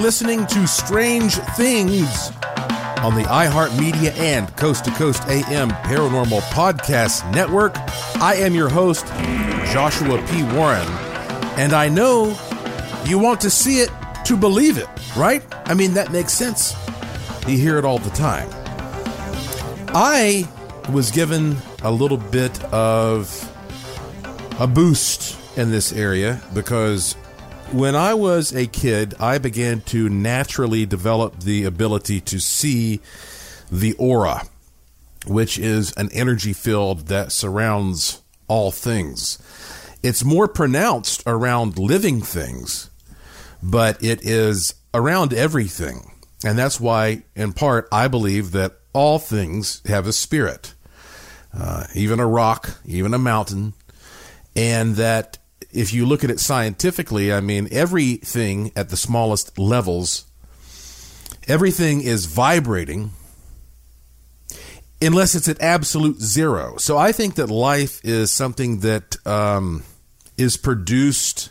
[0.00, 2.30] Listening to Strange Things
[3.02, 7.74] on the iHeartMedia and Coast to Coast AM Paranormal Podcast Network.
[8.20, 9.06] I am your host,
[9.72, 10.42] Joshua P.
[10.54, 10.88] Warren,
[11.58, 12.34] and I know
[13.04, 13.90] you want to see it
[14.24, 15.42] to believe it, right?
[15.66, 16.74] I mean, that makes sense.
[17.46, 18.48] You hear it all the time.
[19.88, 20.48] I
[20.90, 23.28] was given a little bit of
[24.58, 27.16] a boost in this area because
[27.72, 33.00] when I was a kid, I began to naturally develop the ability to see
[33.70, 34.42] the aura,
[35.26, 39.38] which is an energy field that surrounds all things.
[40.02, 42.90] It's more pronounced around living things,
[43.62, 46.10] but it is around everything.
[46.44, 50.74] And that's why, in part, I believe that all things have a spirit,
[51.56, 53.74] uh, even a rock, even a mountain,
[54.56, 55.38] and that
[55.72, 60.24] if you look at it scientifically, I mean, everything at the smallest levels,
[61.46, 63.12] everything is vibrating
[65.02, 66.76] unless it's at absolute zero.
[66.76, 69.82] So I think that life is something that um,
[70.36, 71.50] is produced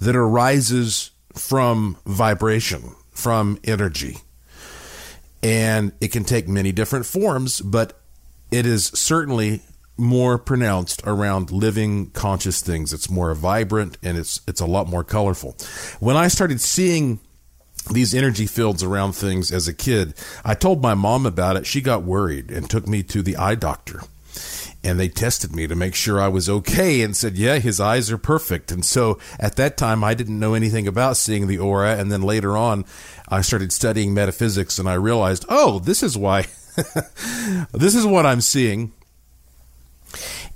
[0.00, 4.18] that arises from vibration, from energy.
[5.42, 8.00] And it can take many different forms, but
[8.50, 9.62] it is certainly
[10.02, 12.92] more pronounced around living conscious things.
[12.92, 15.56] It's more vibrant and it's it's a lot more colorful.
[16.00, 17.20] When I started seeing
[17.90, 21.66] these energy fields around things as a kid, I told my mom about it.
[21.66, 24.02] She got worried and took me to the eye doctor.
[24.84, 28.10] And they tested me to make sure I was okay and said, Yeah, his eyes
[28.10, 28.72] are perfect.
[28.72, 31.96] And so at that time, I didn't know anything about seeing the aura.
[31.96, 32.84] And then later on,
[33.28, 36.42] I started studying metaphysics and I realized, oh, this is why,
[37.72, 38.92] this is what I'm seeing.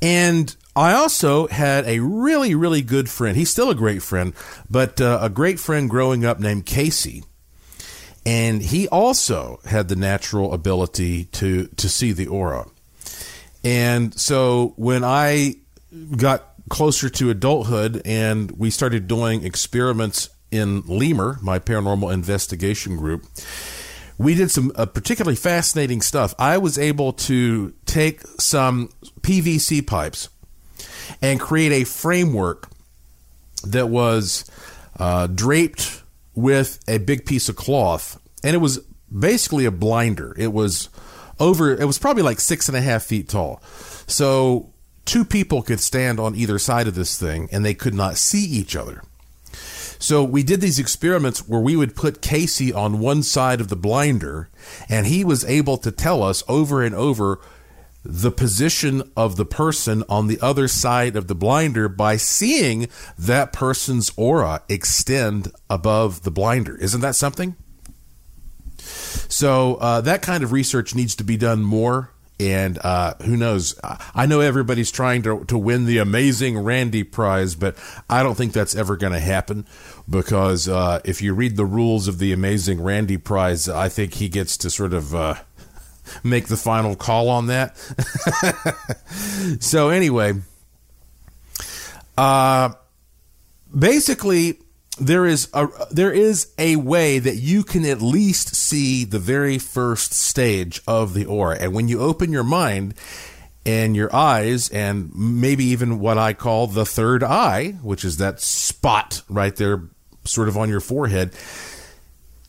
[0.03, 3.37] And I also had a really, really good friend.
[3.37, 4.35] He's still a great friend,
[4.69, 7.25] but uh, a great friend growing up named Casey.
[8.27, 12.67] And he also had the natural ability to, to see the aura.
[13.65, 15.55] And so when I
[16.17, 23.27] got closer to adulthood and we started doing experiments in LEMUR, my paranormal investigation group,
[24.19, 26.35] we did some uh, particularly fascinating stuff.
[26.39, 28.89] I was able to take some
[29.21, 30.29] PVC pipes
[31.21, 32.69] and create a framework
[33.65, 34.51] that was
[34.99, 36.03] uh, draped
[36.35, 38.79] with a big piece of cloth, and it was
[39.17, 40.35] basically a blinder.
[40.39, 40.89] It was
[41.39, 41.73] over.
[41.73, 43.63] It was probably like six and a half feet tall.
[44.07, 44.73] So
[45.05, 48.45] two people could stand on either side of this thing, and they could not see
[48.45, 49.03] each other.
[49.99, 53.77] So we did these experiments where we would put Casey on one side of the
[53.77, 54.49] blinder,
[54.89, 57.41] and he was able to tell us over and over
[58.05, 62.89] the position of the person on the other side of the blinder by seeing
[63.19, 66.77] that person's aura extend above the blinder.
[66.77, 67.57] Isn't that something?
[68.79, 72.13] So uh, that kind of research needs to be done more.
[72.39, 73.79] And uh, who knows?
[73.83, 77.77] I know everybody's trying to, to win the amazing Randi Prize, but
[78.11, 79.67] I don't think that's ever going to happen
[80.09, 84.29] because uh, if you read the rules of the amazing Randi Prize, I think he
[84.29, 85.37] gets to sort of uh,
[86.23, 87.77] make the final call on that.
[89.61, 90.35] so anyway,
[92.19, 92.71] uh,
[93.77, 94.59] basically
[94.99, 99.59] there is a there is a way that you can at least see the very
[99.59, 102.95] first stage of the aura, and when you open your mind
[103.65, 108.41] and your eyes, and maybe even what I call the third eye, which is that
[108.41, 109.89] spot right there,
[110.25, 111.33] sort of on your forehead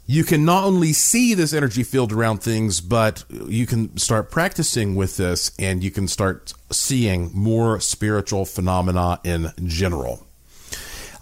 [0.09, 4.95] you can not only see this energy field around things, but you can start practicing
[4.95, 10.26] with this and you can start seeing more spiritual phenomena in general.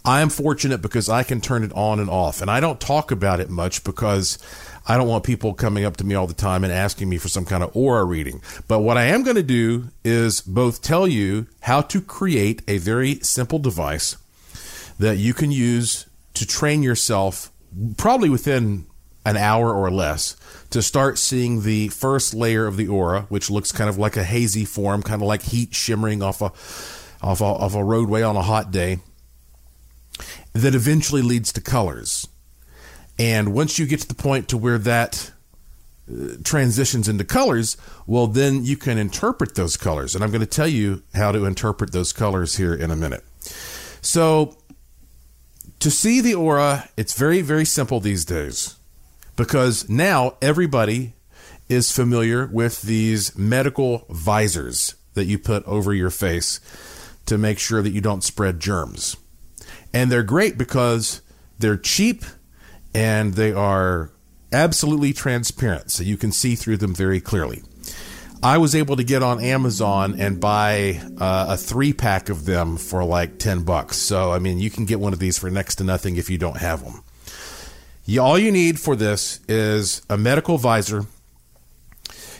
[0.05, 3.09] I am fortunate because I can turn it on and off, and I don't talk
[3.09, 4.37] about it much because
[4.87, 7.27] I don't want people coming up to me all the time and asking me for
[7.27, 8.41] some kind of aura reading.
[8.67, 12.77] But what I am going to do is both tell you how to create a
[12.77, 14.17] very simple device
[14.99, 17.51] that you can use to train yourself
[17.97, 18.85] probably within
[19.25, 20.37] an hour or less
[20.69, 24.23] to start seeing the first layer of the aura, which looks kind of like a
[24.23, 26.51] hazy form, kind of like heat shimmering off a
[27.25, 28.99] off a, off a roadway on a hot day.
[30.55, 32.27] That eventually leads to colors,
[33.19, 35.31] and once you get to the point to where that
[36.09, 37.77] uh, transitions into colors,
[38.07, 41.45] well, then you can interpret those colors, and I'm going to tell you how to
[41.45, 43.23] interpret those colors here in a minute.
[44.01, 44.55] So
[45.79, 48.75] to see the aura, it's very, very simple these days
[49.35, 51.13] because now everybody
[51.67, 56.59] is familiar with these medical visors that you put over your face
[57.25, 59.17] to make sure that you don't spread germs.
[59.95, 61.21] And they're great because
[61.57, 62.23] they're cheap
[62.93, 64.11] and they are
[64.51, 67.63] absolutely transparent, so you can see through them very clearly.
[68.43, 72.77] I was able to get on Amazon and buy uh, a three pack of them
[72.77, 73.97] for like 10 bucks.
[73.97, 76.37] So, I mean, you can get one of these for next to nothing if you
[76.37, 77.01] don't have them.
[78.05, 81.05] You, all you need for this is a medical visor.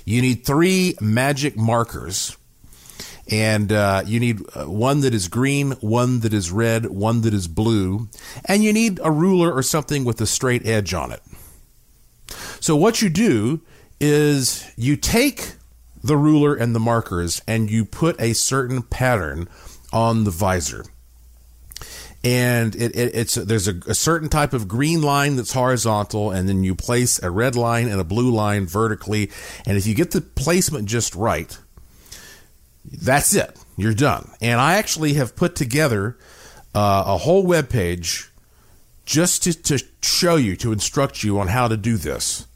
[0.03, 2.37] You need three magic markers.
[3.29, 7.33] And uh, you need uh, one that is green, one that is red, one that
[7.33, 8.07] is blue.
[8.45, 11.21] And you need a ruler or something with a straight edge on it.
[12.59, 13.61] So, what you do
[13.99, 15.53] is you take
[16.03, 19.49] the ruler and the markers and you put a certain pattern
[19.91, 20.85] on the visor.
[22.23, 26.49] And it, it, it's there's a, a certain type of green line that's horizontal, and
[26.49, 29.29] then you place a red line and a blue line vertically.
[29.67, 31.55] And if you get the placement just right,
[32.91, 33.57] that's it.
[33.77, 34.31] You're done.
[34.41, 36.17] And I actually have put together
[36.73, 38.29] uh, a whole web page
[39.05, 42.47] just to, to show you, to instruct you on how to do this.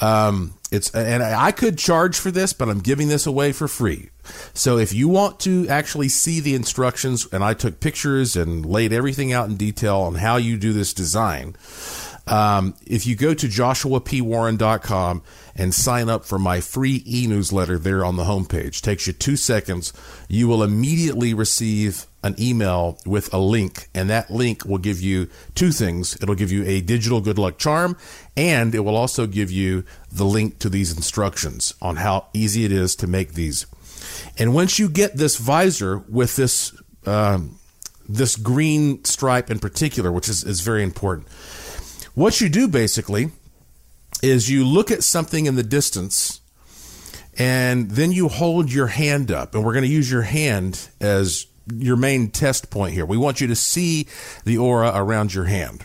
[0.00, 4.10] Um, It's and I could charge for this, but I'm giving this away for free.
[4.54, 8.92] So if you want to actually see the instructions, and I took pictures and laid
[8.92, 11.56] everything out in detail on how you do this design.
[12.26, 15.22] Um, if you go to joshuapwarren.com
[15.54, 19.92] and sign up for my free e-newsletter there on the homepage, takes you two seconds,
[20.28, 25.28] you will immediately receive an email with a link, and that link will give you
[25.54, 26.16] two things.
[26.22, 27.96] It'll give you a digital good luck charm,
[28.36, 32.72] and it will also give you the link to these instructions on how easy it
[32.72, 33.66] is to make these.
[34.38, 36.74] And once you get this visor with this
[37.06, 37.56] um,
[38.08, 41.28] this green stripe in particular, which is, is very important,
[42.14, 43.30] what you do basically
[44.22, 46.40] is you look at something in the distance
[47.38, 51.46] and then you hold your hand up and we're going to use your hand as
[51.72, 53.06] your main test point here.
[53.06, 54.06] We want you to see
[54.44, 55.84] the aura around your hand.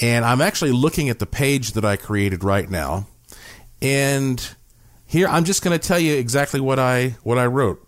[0.00, 3.06] And I'm actually looking at the page that I created right now.
[3.82, 4.54] And
[5.06, 7.86] here I'm just going to tell you exactly what I what I wrote.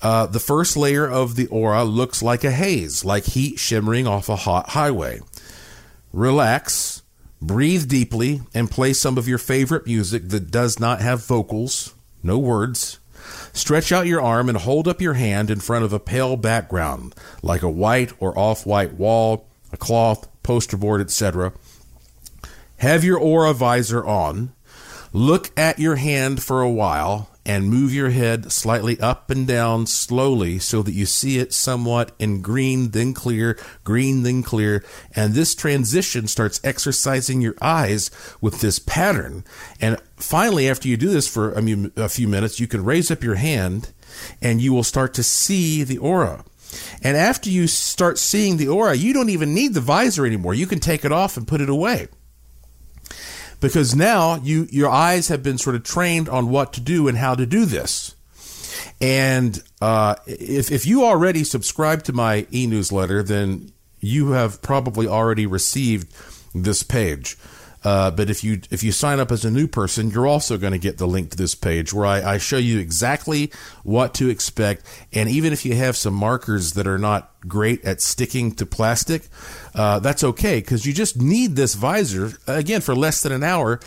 [0.00, 4.28] Uh, the first layer of the aura looks like a haze, like heat shimmering off
[4.28, 5.20] a hot highway.
[6.12, 6.97] Relax,
[7.40, 12.38] breathe deeply, and play some of your favorite music that does not have vocals, no
[12.38, 12.98] words.
[13.52, 17.14] Stretch out your arm and hold up your hand in front of a pale background,
[17.42, 21.52] like a white or off white wall, a cloth, poster board, etc.
[22.78, 24.52] Have your aura visor on.
[25.12, 29.86] Look at your hand for a while and move your head slightly up and down
[29.86, 34.84] slowly so that you see it somewhat in green, then clear, green, then clear.
[35.16, 38.10] And this transition starts exercising your eyes
[38.42, 39.44] with this pattern.
[39.80, 41.54] And finally, after you do this for
[41.96, 43.92] a few minutes, you can raise up your hand
[44.42, 46.44] and you will start to see the aura.
[47.02, 50.52] And after you start seeing the aura, you don't even need the visor anymore.
[50.52, 52.08] You can take it off and put it away
[53.60, 57.18] because now you your eyes have been sort of trained on what to do and
[57.18, 58.14] how to do this.
[59.00, 65.06] And uh, if if you already subscribe to my e newsletter, then you have probably
[65.06, 66.12] already received
[66.54, 67.36] this page.
[67.84, 70.72] Uh, but if you if you sign up as a new person, you're also going
[70.72, 73.52] to get the link to this page where I, I, show you exactly
[73.84, 74.84] what to expect.
[75.12, 79.28] And even if you have some markers that are not great at sticking to plastic,
[79.74, 83.78] uh, that's okay because you just need this visor again for less than an hour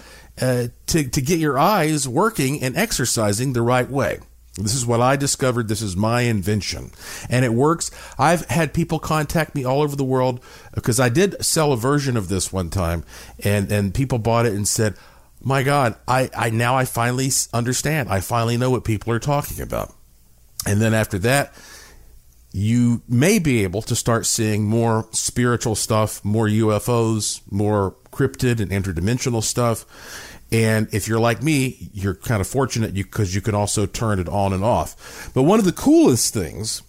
[0.41, 4.19] uh, to to get your eyes working and exercising the right way.
[4.55, 5.69] This is what I discovered.
[5.69, 6.91] This is my invention.
[7.29, 7.89] And it works.
[8.19, 10.41] I've had people contact me all over the world
[10.73, 13.05] because I did sell a version of this one time
[13.43, 14.95] and, and people bought it and said,
[15.41, 18.09] my God, I, I now I finally understand.
[18.09, 19.95] I finally know what people are talking about.
[20.67, 21.55] And then after that,
[22.51, 28.69] you may be able to start seeing more spiritual stuff, more UFOs, more cryptid and
[28.71, 29.85] interdimensional stuff
[30.51, 34.19] and if you're like me, you're kind of fortunate because you, you can also turn
[34.19, 35.31] it on and off.
[35.33, 36.81] But one of the coolest things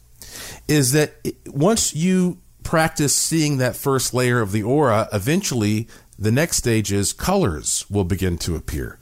[0.66, 1.14] is that
[1.46, 5.88] once you practice seeing that first layer of the aura, eventually
[6.18, 8.98] the next stage is colors will begin to appear.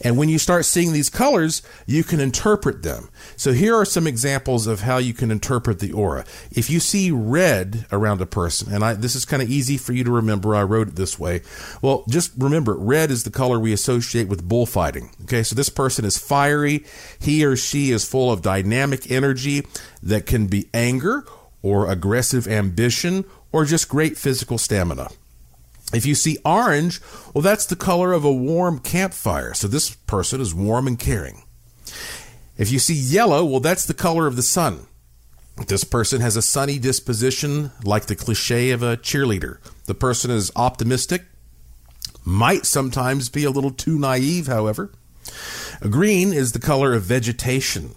[0.00, 3.10] And when you start seeing these colors, you can interpret them.
[3.36, 6.24] So here are some examples of how you can interpret the aura.
[6.50, 9.92] If you see red around a person, and I, this is kind of easy for
[9.92, 11.42] you to remember, I wrote it this way.
[11.82, 15.10] Well, just remember, red is the color we associate with bullfighting.
[15.24, 16.84] Okay, so this person is fiery.
[17.20, 19.66] He or she is full of dynamic energy
[20.02, 21.26] that can be anger
[21.62, 25.08] or aggressive ambition or just great physical stamina.
[25.96, 27.00] If you see orange,
[27.32, 29.54] well, that's the color of a warm campfire.
[29.54, 31.42] So this person is warm and caring.
[32.58, 34.86] If you see yellow, well, that's the color of the sun.
[35.68, 39.58] This person has a sunny disposition, like the cliche of a cheerleader.
[39.86, 41.22] The person is optimistic,
[42.24, 44.92] might sometimes be a little too naive, however.
[45.80, 47.94] Green is the color of vegetation.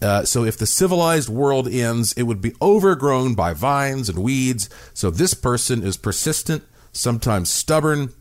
[0.00, 4.70] Uh, so if the civilized world ends, it would be overgrown by vines and weeds.
[4.94, 8.12] So this person is persistent, sometimes stubborn,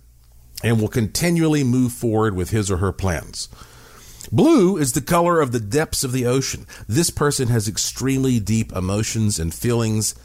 [0.64, 3.50] and will continually move forward with his or her plans.
[4.32, 6.66] Blue is the color of the depths of the ocean.
[6.88, 10.16] This person has extremely deep emotions and feelings.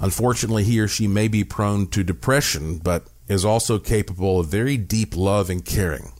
[0.00, 4.76] Unfortunately, he or she may be prone to depression, but is also capable of very
[4.76, 6.12] deep love and caring.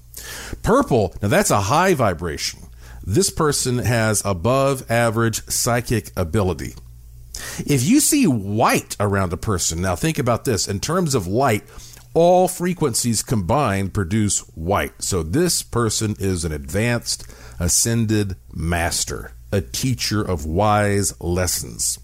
[0.62, 2.60] Purple, now that's a high vibration.
[3.02, 6.74] This person has above average psychic ability.
[7.66, 11.64] If you see white around a person, now think about this in terms of light,
[12.14, 15.02] all frequencies combined produce white.
[15.02, 17.24] So this person is an advanced,
[17.58, 21.98] ascended master, a teacher of wise lessons.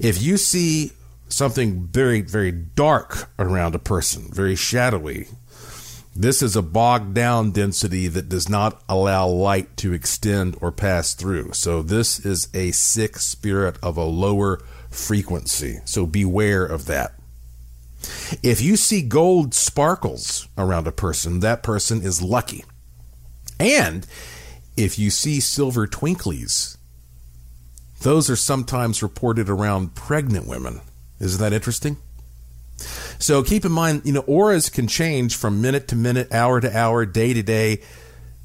[0.00, 0.92] If you see
[1.28, 5.28] something very, very dark around a person, very shadowy,
[6.14, 11.14] This is a bogged down density that does not allow light to extend or pass
[11.14, 11.52] through.
[11.54, 14.58] So, this is a sick spirit of a lower
[14.90, 15.80] frequency.
[15.86, 17.14] So, beware of that.
[18.42, 22.64] If you see gold sparkles around a person, that person is lucky.
[23.58, 24.06] And
[24.76, 26.76] if you see silver twinklies,
[28.02, 30.80] those are sometimes reported around pregnant women.
[31.20, 31.96] Isn't that interesting?
[33.22, 36.76] So keep in mind, you know, auras can change from minute to minute, hour to
[36.76, 37.80] hour, day to day,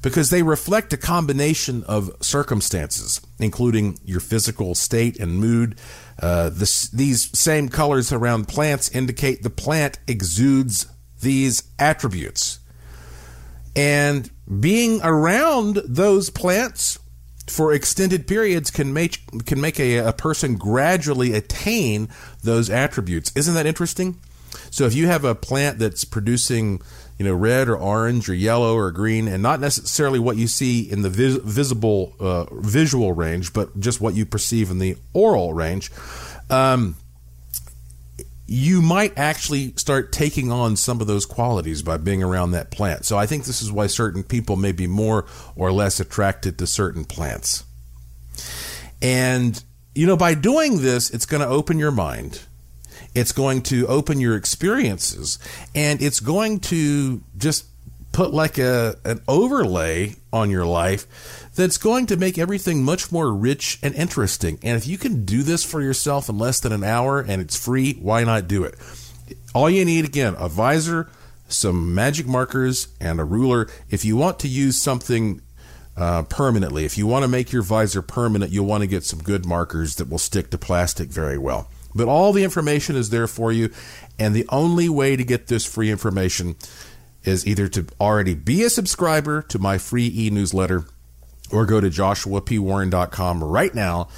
[0.02, 5.76] because they reflect a combination of circumstances, including your physical state and mood.
[6.22, 10.86] Uh, this, these same colors around plants indicate the plant exudes
[11.20, 12.60] these attributes.
[13.74, 17.00] And being around those plants
[17.48, 22.08] for extended periods can make can make a, a person gradually attain
[22.44, 23.32] those attributes.
[23.34, 24.20] Isn't that interesting?
[24.70, 26.80] So if you have a plant that's producing,
[27.18, 30.82] you know, red or orange or yellow or green, and not necessarily what you see
[30.82, 35.52] in the vis- visible uh, visual range, but just what you perceive in the oral
[35.54, 35.90] range,
[36.50, 36.96] um,
[38.50, 43.04] you might actually start taking on some of those qualities by being around that plant.
[43.04, 46.66] So I think this is why certain people may be more or less attracted to
[46.66, 47.64] certain plants.
[49.02, 49.62] And,
[49.94, 52.40] you know, by doing this, it's going to open your mind
[53.18, 55.38] it's going to open your experiences
[55.74, 57.66] and it's going to just
[58.12, 63.32] put like a an overlay on your life that's going to make everything much more
[63.32, 64.58] rich and interesting.
[64.62, 67.56] And if you can do this for yourself in less than an hour and it's
[67.56, 68.76] free, why not do it?
[69.54, 71.08] All you need again, a visor,
[71.48, 73.68] some magic markers and a ruler.
[73.90, 75.40] If you want to use something
[75.96, 79.20] uh, permanently, if you want to make your visor permanent, you'll want to get some
[79.20, 81.68] good markers that will stick to plastic very well.
[81.98, 83.70] But all the information is there for you.
[84.18, 86.56] And the only way to get this free information
[87.24, 90.86] is either to already be a subscriber to my free e newsletter
[91.52, 94.08] or go to joshuapwarren.com right now.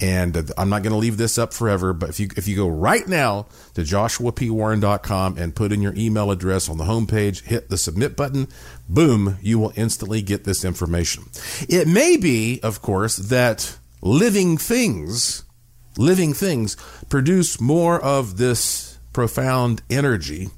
[0.00, 2.68] And I'm not going to leave this up forever, but if you if you go
[2.68, 7.76] right now to joshuapwarren.com and put in your email address on the homepage, hit the
[7.76, 8.46] submit button,
[8.88, 11.24] boom, you will instantly get this information.
[11.68, 15.42] It may be, of course, that living things
[15.98, 16.76] living things
[17.10, 20.48] produce more of this profound energy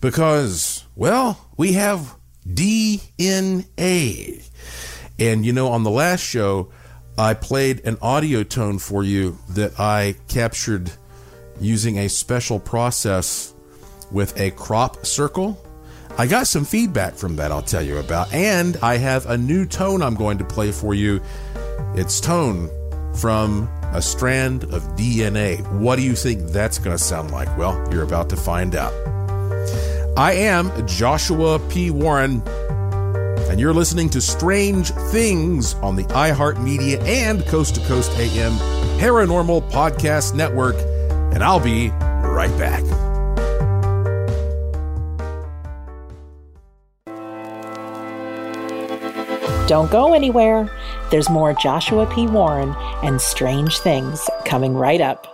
[0.00, 2.16] because, well, we have
[2.46, 4.46] DNA.
[5.18, 6.70] And you know, on the last show,
[7.16, 10.90] I played an audio tone for you that I captured
[11.60, 13.54] using a special process
[14.10, 15.64] with a crop circle.
[16.18, 18.32] I got some feedback from that, I'll tell you about.
[18.32, 21.22] And I have a new tone I'm going to play for you.
[21.94, 22.68] It's tone
[23.14, 25.66] from a strand of DNA.
[25.78, 27.56] What do you think that's going to sound like?
[27.56, 28.92] Well, you're about to find out.
[30.16, 31.90] I am Joshua P.
[31.90, 32.42] Warren,
[33.48, 38.52] and you're listening to Strange Things on the iHeartMedia and Coast to Coast AM
[38.98, 40.76] Paranormal Podcast Network,
[41.32, 42.82] and I'll be right back.
[49.74, 50.70] Don't go anywhere.
[51.10, 52.28] There's more Joshua P.
[52.28, 52.72] Warren
[53.02, 55.33] and strange things coming right up.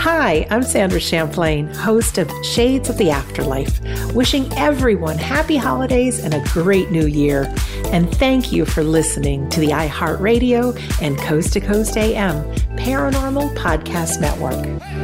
[0.00, 3.80] Hi, I'm Sandra Champlain, host of Shades of the Afterlife,
[4.14, 7.52] wishing everyone happy holidays and a great new year.
[7.86, 12.44] And thank you for listening to the iHeartRadio and Coast to Coast AM
[12.76, 14.97] Paranormal Podcast Network.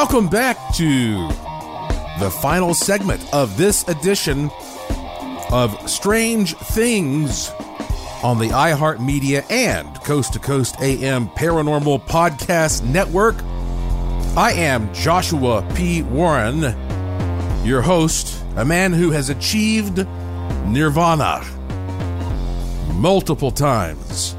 [0.00, 1.26] Welcome back to
[2.20, 4.48] the final segment of this edition
[5.50, 7.50] of Strange Things
[8.22, 13.34] on the iHeartMedia and Coast to Coast AM Paranormal Podcast Network.
[14.36, 16.04] I am Joshua P.
[16.04, 16.60] Warren,
[17.66, 20.06] your host, a man who has achieved
[20.68, 21.44] nirvana
[22.94, 24.36] multiple times.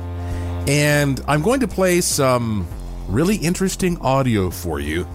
[0.70, 2.66] And I'm going to play some
[3.10, 5.06] really interesting audio for you.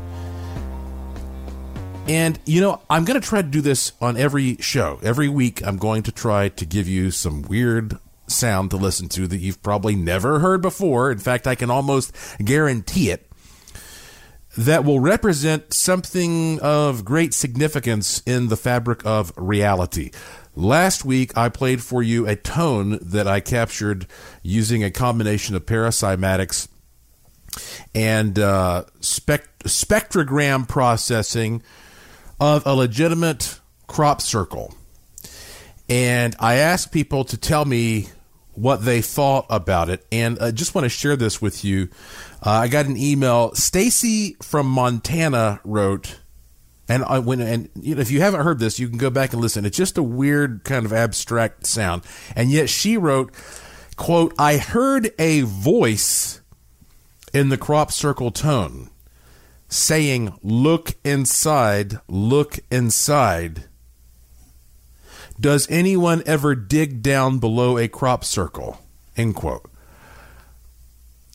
[2.06, 5.00] And, you know, I'm going to try to do this on every show.
[5.02, 9.26] Every week, I'm going to try to give you some weird sound to listen to
[9.26, 11.10] that you've probably never heard before.
[11.10, 13.30] In fact, I can almost guarantee it.
[14.56, 20.12] That will represent something of great significance in the fabric of reality.
[20.54, 24.06] Last week, I played for you a tone that I captured
[24.42, 26.68] using a combination of paracymatics
[27.94, 31.62] and uh, spect- spectrogram processing
[32.40, 34.74] of a legitimate crop circle.
[35.88, 38.08] And I asked people to tell me
[38.54, 40.06] what they thought about it.
[40.10, 41.88] And I just want to share this with you.
[42.44, 43.54] Uh, I got an email.
[43.54, 46.20] Stacy from Montana wrote,
[46.88, 49.32] And I, when and you know, if you haven't heard this, you can go back
[49.32, 49.64] and listen.
[49.64, 52.02] It's just a weird kind of abstract sound.
[52.36, 53.34] And yet she wrote,
[53.96, 56.40] "quote I heard a voice
[57.32, 58.90] in the crop circle tone
[59.74, 63.64] saying, "Look inside, look inside."
[65.38, 68.78] Does anyone ever dig down below a crop circle?
[69.16, 69.68] End quote.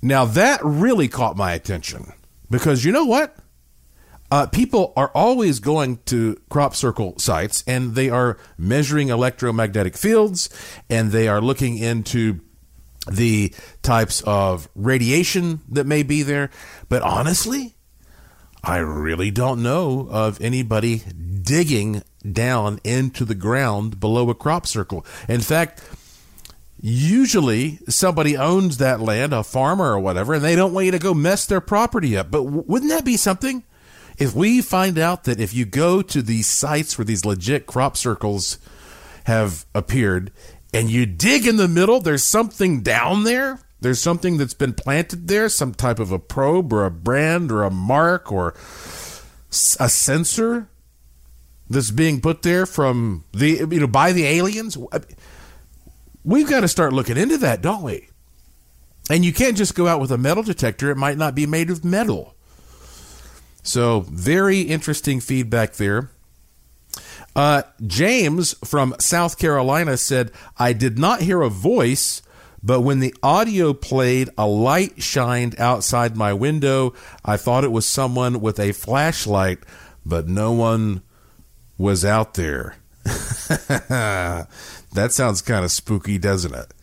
[0.01, 2.13] Now that really caught my attention
[2.49, 3.35] because you know what?
[4.31, 10.49] Uh, people are always going to crop circle sites and they are measuring electromagnetic fields
[10.89, 12.39] and they are looking into
[13.11, 16.51] the types of radiation that may be there.
[16.87, 17.75] But honestly,
[18.63, 21.03] I really don't know of anybody
[21.41, 25.05] digging down into the ground below a crop circle.
[25.27, 25.81] In fact,
[26.81, 30.99] usually somebody owns that land, a farmer or whatever, and they don't want you to
[30.99, 32.29] go mess their property up.
[32.31, 33.63] But wouldn't that be something?
[34.17, 37.95] If we find out that if you go to these sites where these legit crop
[37.95, 38.59] circles
[39.23, 40.31] have appeared
[40.73, 43.59] and you dig in the middle, there's something down there.
[43.81, 47.63] There's something that's been planted there, some type of a probe or a brand or
[47.63, 48.53] a mark or
[49.51, 50.67] a sensor
[51.69, 54.77] that's being put there from the you know by the aliens.
[56.23, 58.09] We've got to start looking into that, don't we?
[59.09, 60.91] And you can't just go out with a metal detector.
[60.91, 62.35] It might not be made of metal.
[63.63, 66.11] So, very interesting feedback there.
[67.35, 72.21] Uh, James from South Carolina said, I did not hear a voice,
[72.61, 76.93] but when the audio played, a light shined outside my window.
[77.23, 79.59] I thought it was someone with a flashlight,
[80.05, 81.01] but no one
[81.77, 82.75] was out there.
[83.03, 84.47] that
[85.09, 86.73] sounds kind of spooky, doesn't it?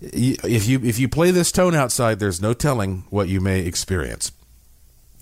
[0.00, 4.30] If you if you play this tone outside, there's no telling what you may experience.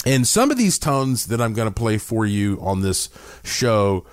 [0.04, 3.08] And some of these tones that I'm going to play for you on this
[3.42, 4.04] show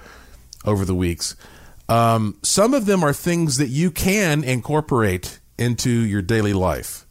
[0.66, 1.36] over the weeks,
[1.94, 7.06] um, some of them are things that you can incorporate into your daily life,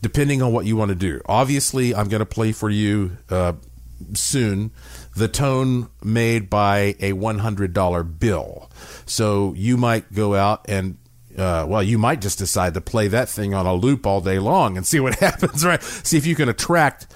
[0.00, 1.20] depending on what you want to do.
[1.26, 3.52] Obviously, I'm going to play for you uh,
[4.14, 4.70] soon
[5.16, 8.70] the tone made by a $100 bill.
[9.06, 10.96] So you might go out and
[11.36, 14.38] uh, well, you might just decide to play that thing on a loop all day
[14.38, 15.82] long and see what happens, right?
[15.82, 17.06] See if you can attract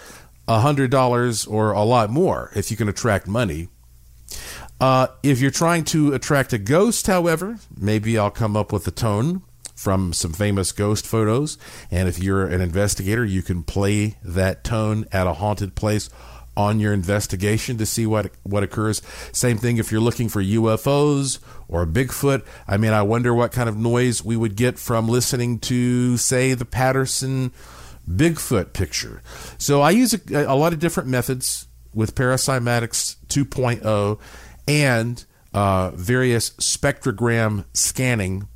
[0.46, 2.50] a hundred dollars or a lot more.
[2.54, 3.68] If you can attract money.
[4.84, 8.90] Uh, if you're trying to attract a ghost, however, maybe I'll come up with a
[8.90, 9.40] tone
[9.74, 11.56] from some famous ghost photos.
[11.90, 16.10] And if you're an investigator, you can play that tone at a haunted place
[16.54, 19.00] on your investigation to see what what occurs.
[19.32, 22.44] Same thing if you're looking for UFOs or Bigfoot.
[22.68, 26.52] I mean, I wonder what kind of noise we would get from listening to, say,
[26.52, 27.52] the Patterson
[28.06, 29.22] Bigfoot picture.
[29.56, 34.18] So I use a, a lot of different methods with Paracymatics 2.0
[34.66, 38.48] and uh, various spectrogram scanning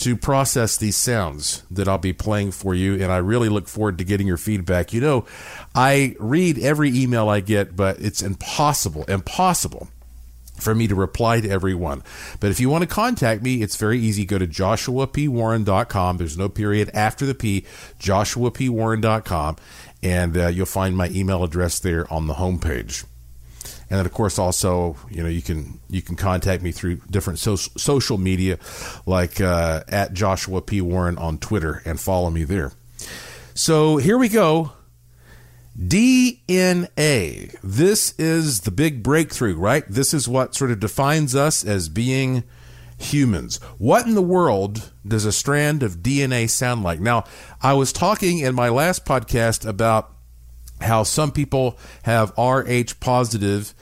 [0.00, 2.94] to process these sounds that I'll be playing for you.
[2.94, 4.94] And I really look forward to getting your feedback.
[4.94, 5.26] You know,
[5.74, 9.88] I read every email I get, but it's impossible, impossible
[10.54, 12.02] for me to reply to everyone.
[12.38, 14.24] But if you want to contact me, it's very easy.
[14.24, 16.16] Go to joshuapwarren.com.
[16.16, 17.66] There's no period after the P,
[17.98, 19.56] joshuapwarren.com,
[20.02, 23.04] and uh, you'll find my email address there on the homepage.
[23.90, 27.40] And then, of course, also, you know, you can you can contact me through different
[27.40, 28.58] so- social media,
[29.04, 32.72] like uh, at Joshua P Warren on Twitter, and follow me there.
[33.54, 34.72] So here we go.
[35.76, 37.56] DNA.
[37.62, 39.84] This is the big breakthrough, right?
[39.88, 42.44] This is what sort of defines us as being
[42.98, 43.56] humans.
[43.78, 47.00] What in the world does a strand of DNA sound like?
[47.00, 47.24] Now,
[47.62, 50.12] I was talking in my last podcast about
[50.80, 53.74] how some people have Rh positive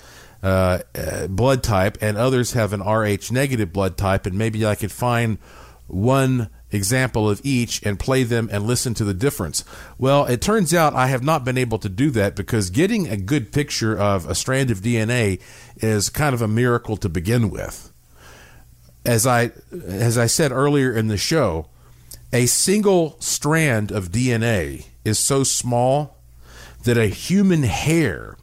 [0.42, 4.74] uh, uh, blood type and others have an Rh negative blood type, and maybe I
[4.74, 5.38] could find
[5.86, 9.64] one example of each and play them and listen to the difference.
[9.96, 13.16] Well, it turns out I have not been able to do that because getting a
[13.16, 15.40] good picture of a strand of DNA
[15.76, 17.92] is kind of a miracle to begin with.
[19.05, 21.68] As I as I said earlier in the show,
[22.32, 26.18] a single strand of DNA is so small
[26.89, 28.39] that a human hair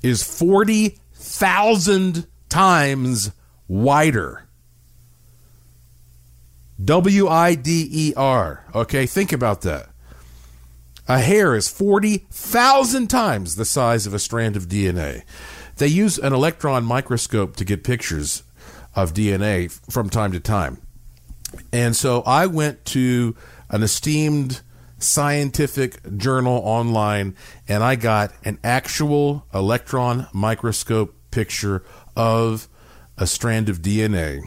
[0.00, 3.32] is 40,000 times
[3.66, 4.46] wider.
[6.84, 8.64] W I D E R.
[8.72, 9.88] Okay, think about that.
[11.08, 15.24] A hair is 40,000 times the size of a strand of DNA.
[15.78, 18.44] They use an electron microscope to get pictures
[18.94, 20.78] of DNA from time to time.
[21.72, 23.34] And so I went to
[23.68, 24.60] an esteemed
[24.98, 27.36] scientific journal online
[27.66, 31.84] and I got an actual electron microscope picture
[32.16, 32.68] of
[33.16, 34.42] a strand of DNA.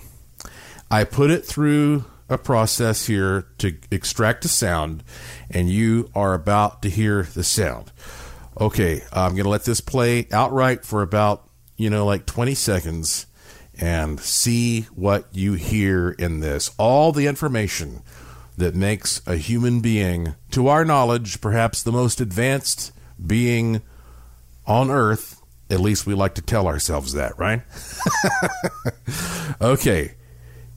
[0.89, 5.03] I put it through a process here to extract a sound,
[5.49, 7.91] and you are about to hear the sound.
[8.59, 13.25] Okay, I'm going to let this play outright for about, you know, like 20 seconds
[13.79, 16.71] and see what you hear in this.
[16.77, 18.03] All the information
[18.57, 22.91] that makes a human being, to our knowledge, perhaps the most advanced
[23.25, 23.81] being
[24.65, 25.41] on earth.
[25.69, 27.61] At least we like to tell ourselves that, right?
[29.61, 30.15] okay.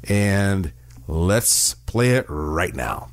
[0.05, 0.73] And
[1.09, 3.11] let's play it right now.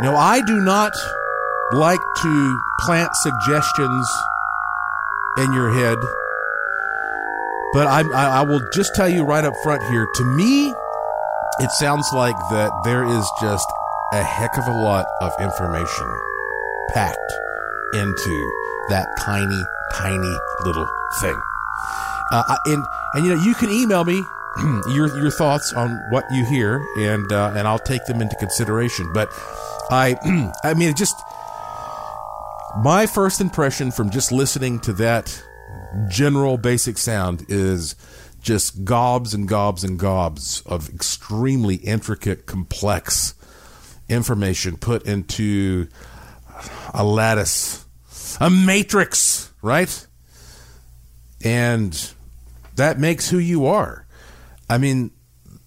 [0.00, 0.92] Now, I do not
[1.72, 4.06] like to plant suggestions
[5.38, 5.98] in your head,
[7.72, 10.06] but I, I, I will just tell you right up front here.
[10.16, 10.74] To me,
[11.60, 13.66] it sounds like that there is just
[14.12, 16.06] a heck of a lot of information
[16.90, 17.32] packed
[17.94, 18.52] into
[18.90, 20.86] that tiny, tiny little
[21.20, 21.40] thing.
[22.32, 22.84] Uh, and
[23.14, 24.26] and you know you can email me
[24.88, 29.10] your your thoughts on what you hear, and uh, and I'll take them into consideration.
[29.12, 29.28] But
[29.90, 31.20] I I mean it just
[32.82, 35.42] my first impression from just listening to that
[36.08, 37.96] general basic sound is
[38.40, 43.34] just gobs and gobs and gobs of extremely intricate, complex
[44.08, 45.88] information put into
[46.94, 47.84] a lattice,
[48.40, 50.06] a matrix, right?
[51.42, 52.12] And
[52.76, 54.06] that makes who you are.
[54.68, 55.10] I mean,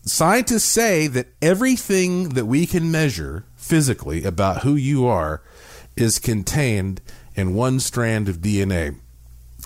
[0.03, 5.43] scientists say that everything that we can measure physically about who you are
[5.95, 7.01] is contained
[7.35, 8.95] in one strand of DNA.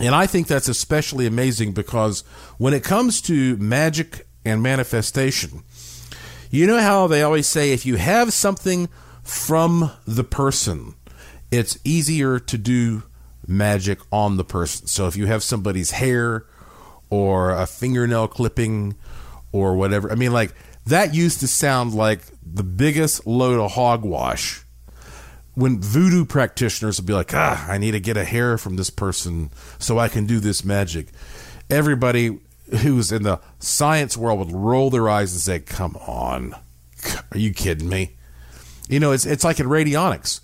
[0.02, 2.22] And I think that's especially amazing because
[2.58, 5.64] when it comes to magic and manifestation,
[6.52, 8.90] you know how they always say if you have something
[9.24, 10.96] from the person,
[11.50, 13.04] it's easier to do
[13.48, 14.88] magic on the person.
[14.88, 16.46] So if you have somebody's hair
[17.10, 18.96] or a fingernail clipping
[19.54, 20.54] or whatever, I mean, like
[20.86, 24.64] that used to sound like the biggest load of hogwash
[25.56, 28.90] when voodoo practitioners would be like, ah, I need to get a hair from this
[28.90, 31.08] person so I can do this magic.
[31.70, 32.40] Everybody
[32.82, 36.56] who's in the science world would roll their eyes and say, come on.
[37.32, 38.16] Are you kidding me?
[38.90, 40.42] You know, it's, it's like in radionics.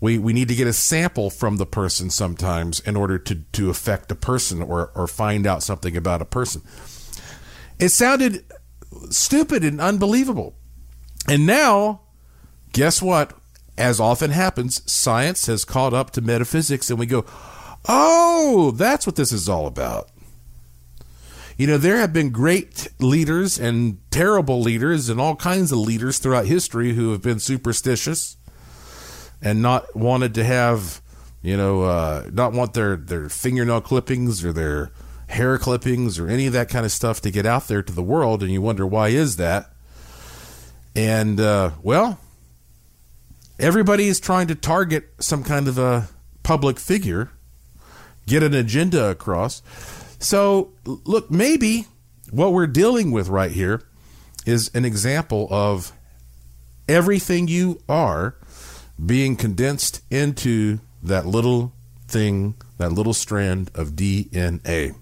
[0.00, 3.70] We, we need to get a sample from the person sometimes in order to, to
[3.70, 6.62] affect a person or, or find out something about a person.
[7.78, 8.44] It sounded
[9.10, 10.54] stupid and unbelievable.
[11.28, 12.00] And now,
[12.72, 13.34] guess what?
[13.78, 17.24] As often happens, science has caught up to metaphysics, and we go,
[17.88, 20.08] oh, that's what this is all about.
[21.56, 26.18] You know, there have been great leaders and terrible leaders and all kinds of leaders
[26.18, 28.36] throughout history who have been superstitious
[29.40, 31.00] and not wanted to have,
[31.42, 34.92] you know, uh, not want their, their fingernail clippings or their
[35.32, 38.02] hair clippings or any of that kind of stuff to get out there to the
[38.02, 38.42] world.
[38.42, 39.70] And you wonder, why is that?
[40.94, 42.18] And, uh, well,
[43.58, 46.08] everybody is trying to target some kind of a
[46.42, 47.30] public figure,
[48.26, 49.62] get an agenda across.
[50.18, 51.86] So, look, maybe
[52.30, 53.82] what we're dealing with right here
[54.44, 55.92] is an example of
[56.88, 58.36] everything you are
[59.04, 61.72] being condensed into that little
[62.06, 64.94] thing, that little strand of DNA.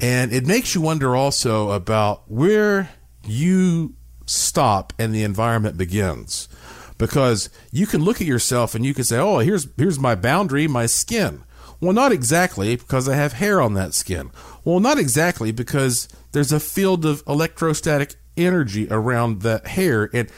[0.00, 2.90] And it makes you wonder also about where
[3.24, 3.94] you
[4.26, 6.48] stop and the environment begins.
[6.96, 10.66] Because you can look at yourself and you can say, "Oh, here's here's my boundary,
[10.68, 11.44] my skin."
[11.80, 14.30] Well, not exactly because I have hair on that skin.
[14.64, 20.30] Well, not exactly because there's a field of electrostatic energy around that hair and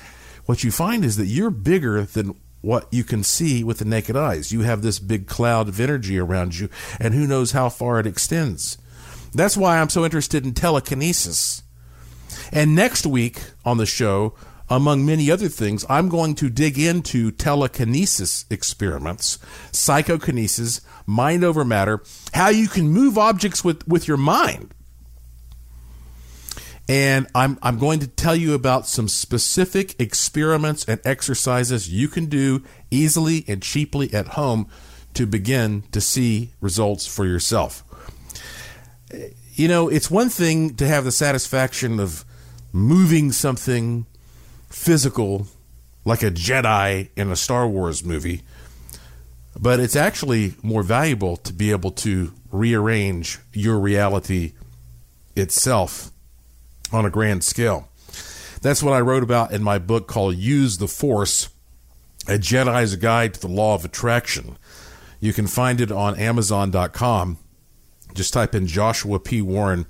[0.47, 4.17] what you find is that you're bigger than what you can see with the naked
[4.17, 4.53] eyes.
[4.53, 6.69] You have this big cloud of energy around you
[7.01, 8.79] and who knows how far it extends.
[9.35, 11.63] That's why I'm so interested in telekinesis.
[12.53, 14.35] And next week on the show,
[14.69, 19.39] among many other things, I'm going to dig into telekinesis experiments,
[19.71, 22.03] psychokinesis, mind over matter,
[22.33, 24.75] how you can move objects with, with your mind.
[26.89, 32.27] And I'm, I'm going to tell you about some specific experiments and exercises you can
[32.27, 34.69] do easily and cheaply at home
[35.15, 37.85] to begin to see results for yourself
[39.55, 42.25] you know, it's one thing to have the satisfaction of
[42.73, 44.07] moving something
[44.69, 45.47] physical
[46.05, 48.43] like a Jedi in a Star Wars movie,
[49.59, 54.53] but it's actually more valuable to be able to rearrange your reality
[55.37, 56.11] itself
[56.93, 57.89] on a grand scale.
[58.61, 61.49] That's what I wrote about in my book called Use the Force
[62.29, 64.57] A Jedi's Guide to the Law of Attraction.
[65.21, 67.39] You can find it on Amazon.com.
[68.15, 69.43] Just type in Joshua P.
[69.43, 69.87] Warren,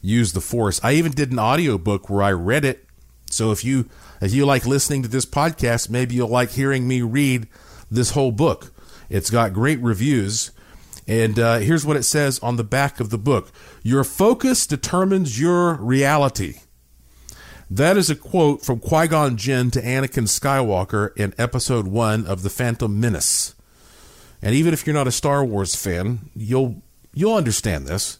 [0.00, 0.80] Use the Force.
[0.82, 2.86] I even did an audiobook where I read it.
[3.30, 3.88] So if you
[4.20, 7.48] if you like listening to this podcast, maybe you'll like hearing me read
[7.90, 8.72] this whole book.
[9.08, 10.50] It's got great reviews.
[11.08, 13.50] And uh, here's what it says on the back of the book
[13.82, 16.60] Your focus determines your reality.
[17.70, 22.42] That is a quote from Qui Gon Jinn to Anakin Skywalker in episode one of
[22.42, 23.54] The Phantom Menace.
[24.42, 26.82] And even if you're not a Star Wars fan, you'll
[27.14, 28.18] you'll understand this.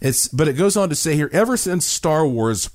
[0.00, 2.70] It's but it goes on to say here ever since Star Wars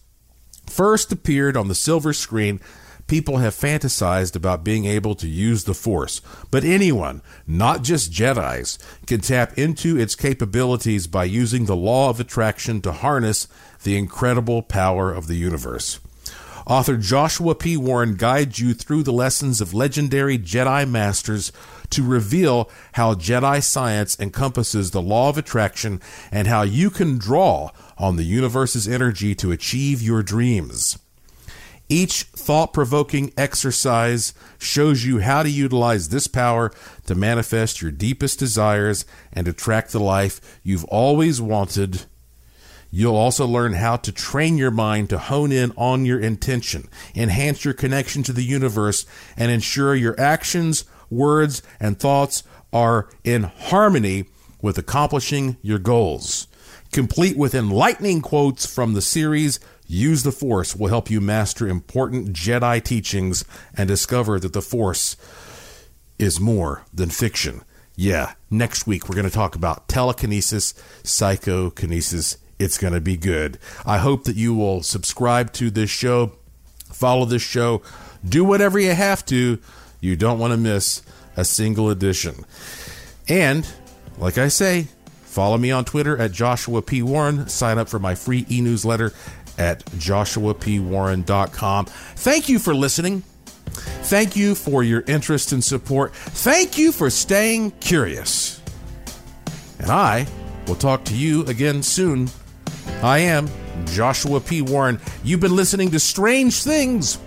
[0.68, 2.60] first appeared on the silver screen,
[3.08, 6.22] people have fantasized about being able to use the Force.
[6.52, 12.20] But anyone, not just Jedi's, can tap into its capabilities by using the law of
[12.20, 13.48] attraction to harness
[13.84, 16.00] the incredible power of the universe.
[16.66, 17.76] Author Joshua P.
[17.76, 21.52] Warren guides you through the lessons of legendary Jedi masters
[21.94, 26.02] to reveal how Jedi science encompasses the law of attraction
[26.32, 31.00] and how you can draw on the universe's energy to achieve your dreams.
[31.90, 36.72] Each thought provoking exercise shows you how to utilize this power
[37.06, 42.06] to manifest your deepest desires and attract the life you've always wanted
[42.96, 47.66] You'll also learn how to train your mind to hone in on your intention, enhance
[47.66, 54.26] your connection to the universe, and ensure your actions, words, and thoughts are in harmony
[54.62, 56.48] with accomplishing your goals.
[56.92, 62.34] Complete with enlightening quotes from the series Use the Force will help you master important
[62.34, 63.44] Jedi teachings
[63.76, 65.18] and discover that the Force
[66.18, 67.64] is more than fiction.
[67.96, 70.74] Yeah, next week we're going to talk about telekinesis,
[71.04, 73.60] psychokinesis, it's going to be good.
[73.86, 76.34] I hope that you will subscribe to this show,
[76.86, 77.82] follow this show,
[78.28, 79.60] do whatever you have to.
[80.04, 81.02] You don't want to miss
[81.38, 82.44] a single edition.
[83.30, 83.66] And,
[84.18, 87.02] like I say, follow me on Twitter at Joshua P.
[87.02, 87.48] Warren.
[87.48, 89.14] Sign up for my free e newsletter
[89.58, 91.86] at joshuapwarren.com.
[91.86, 93.24] Thank you for listening.
[94.04, 96.14] Thank you for your interest and support.
[96.14, 98.62] Thank you for staying curious.
[99.80, 100.28] And I
[100.68, 102.30] will talk to you again soon
[103.02, 103.48] I am
[103.86, 104.62] Joshua P.
[104.62, 105.00] Warren.
[105.24, 107.18] You've been listening to Strange Things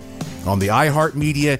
[0.45, 1.59] on the iHeartMedia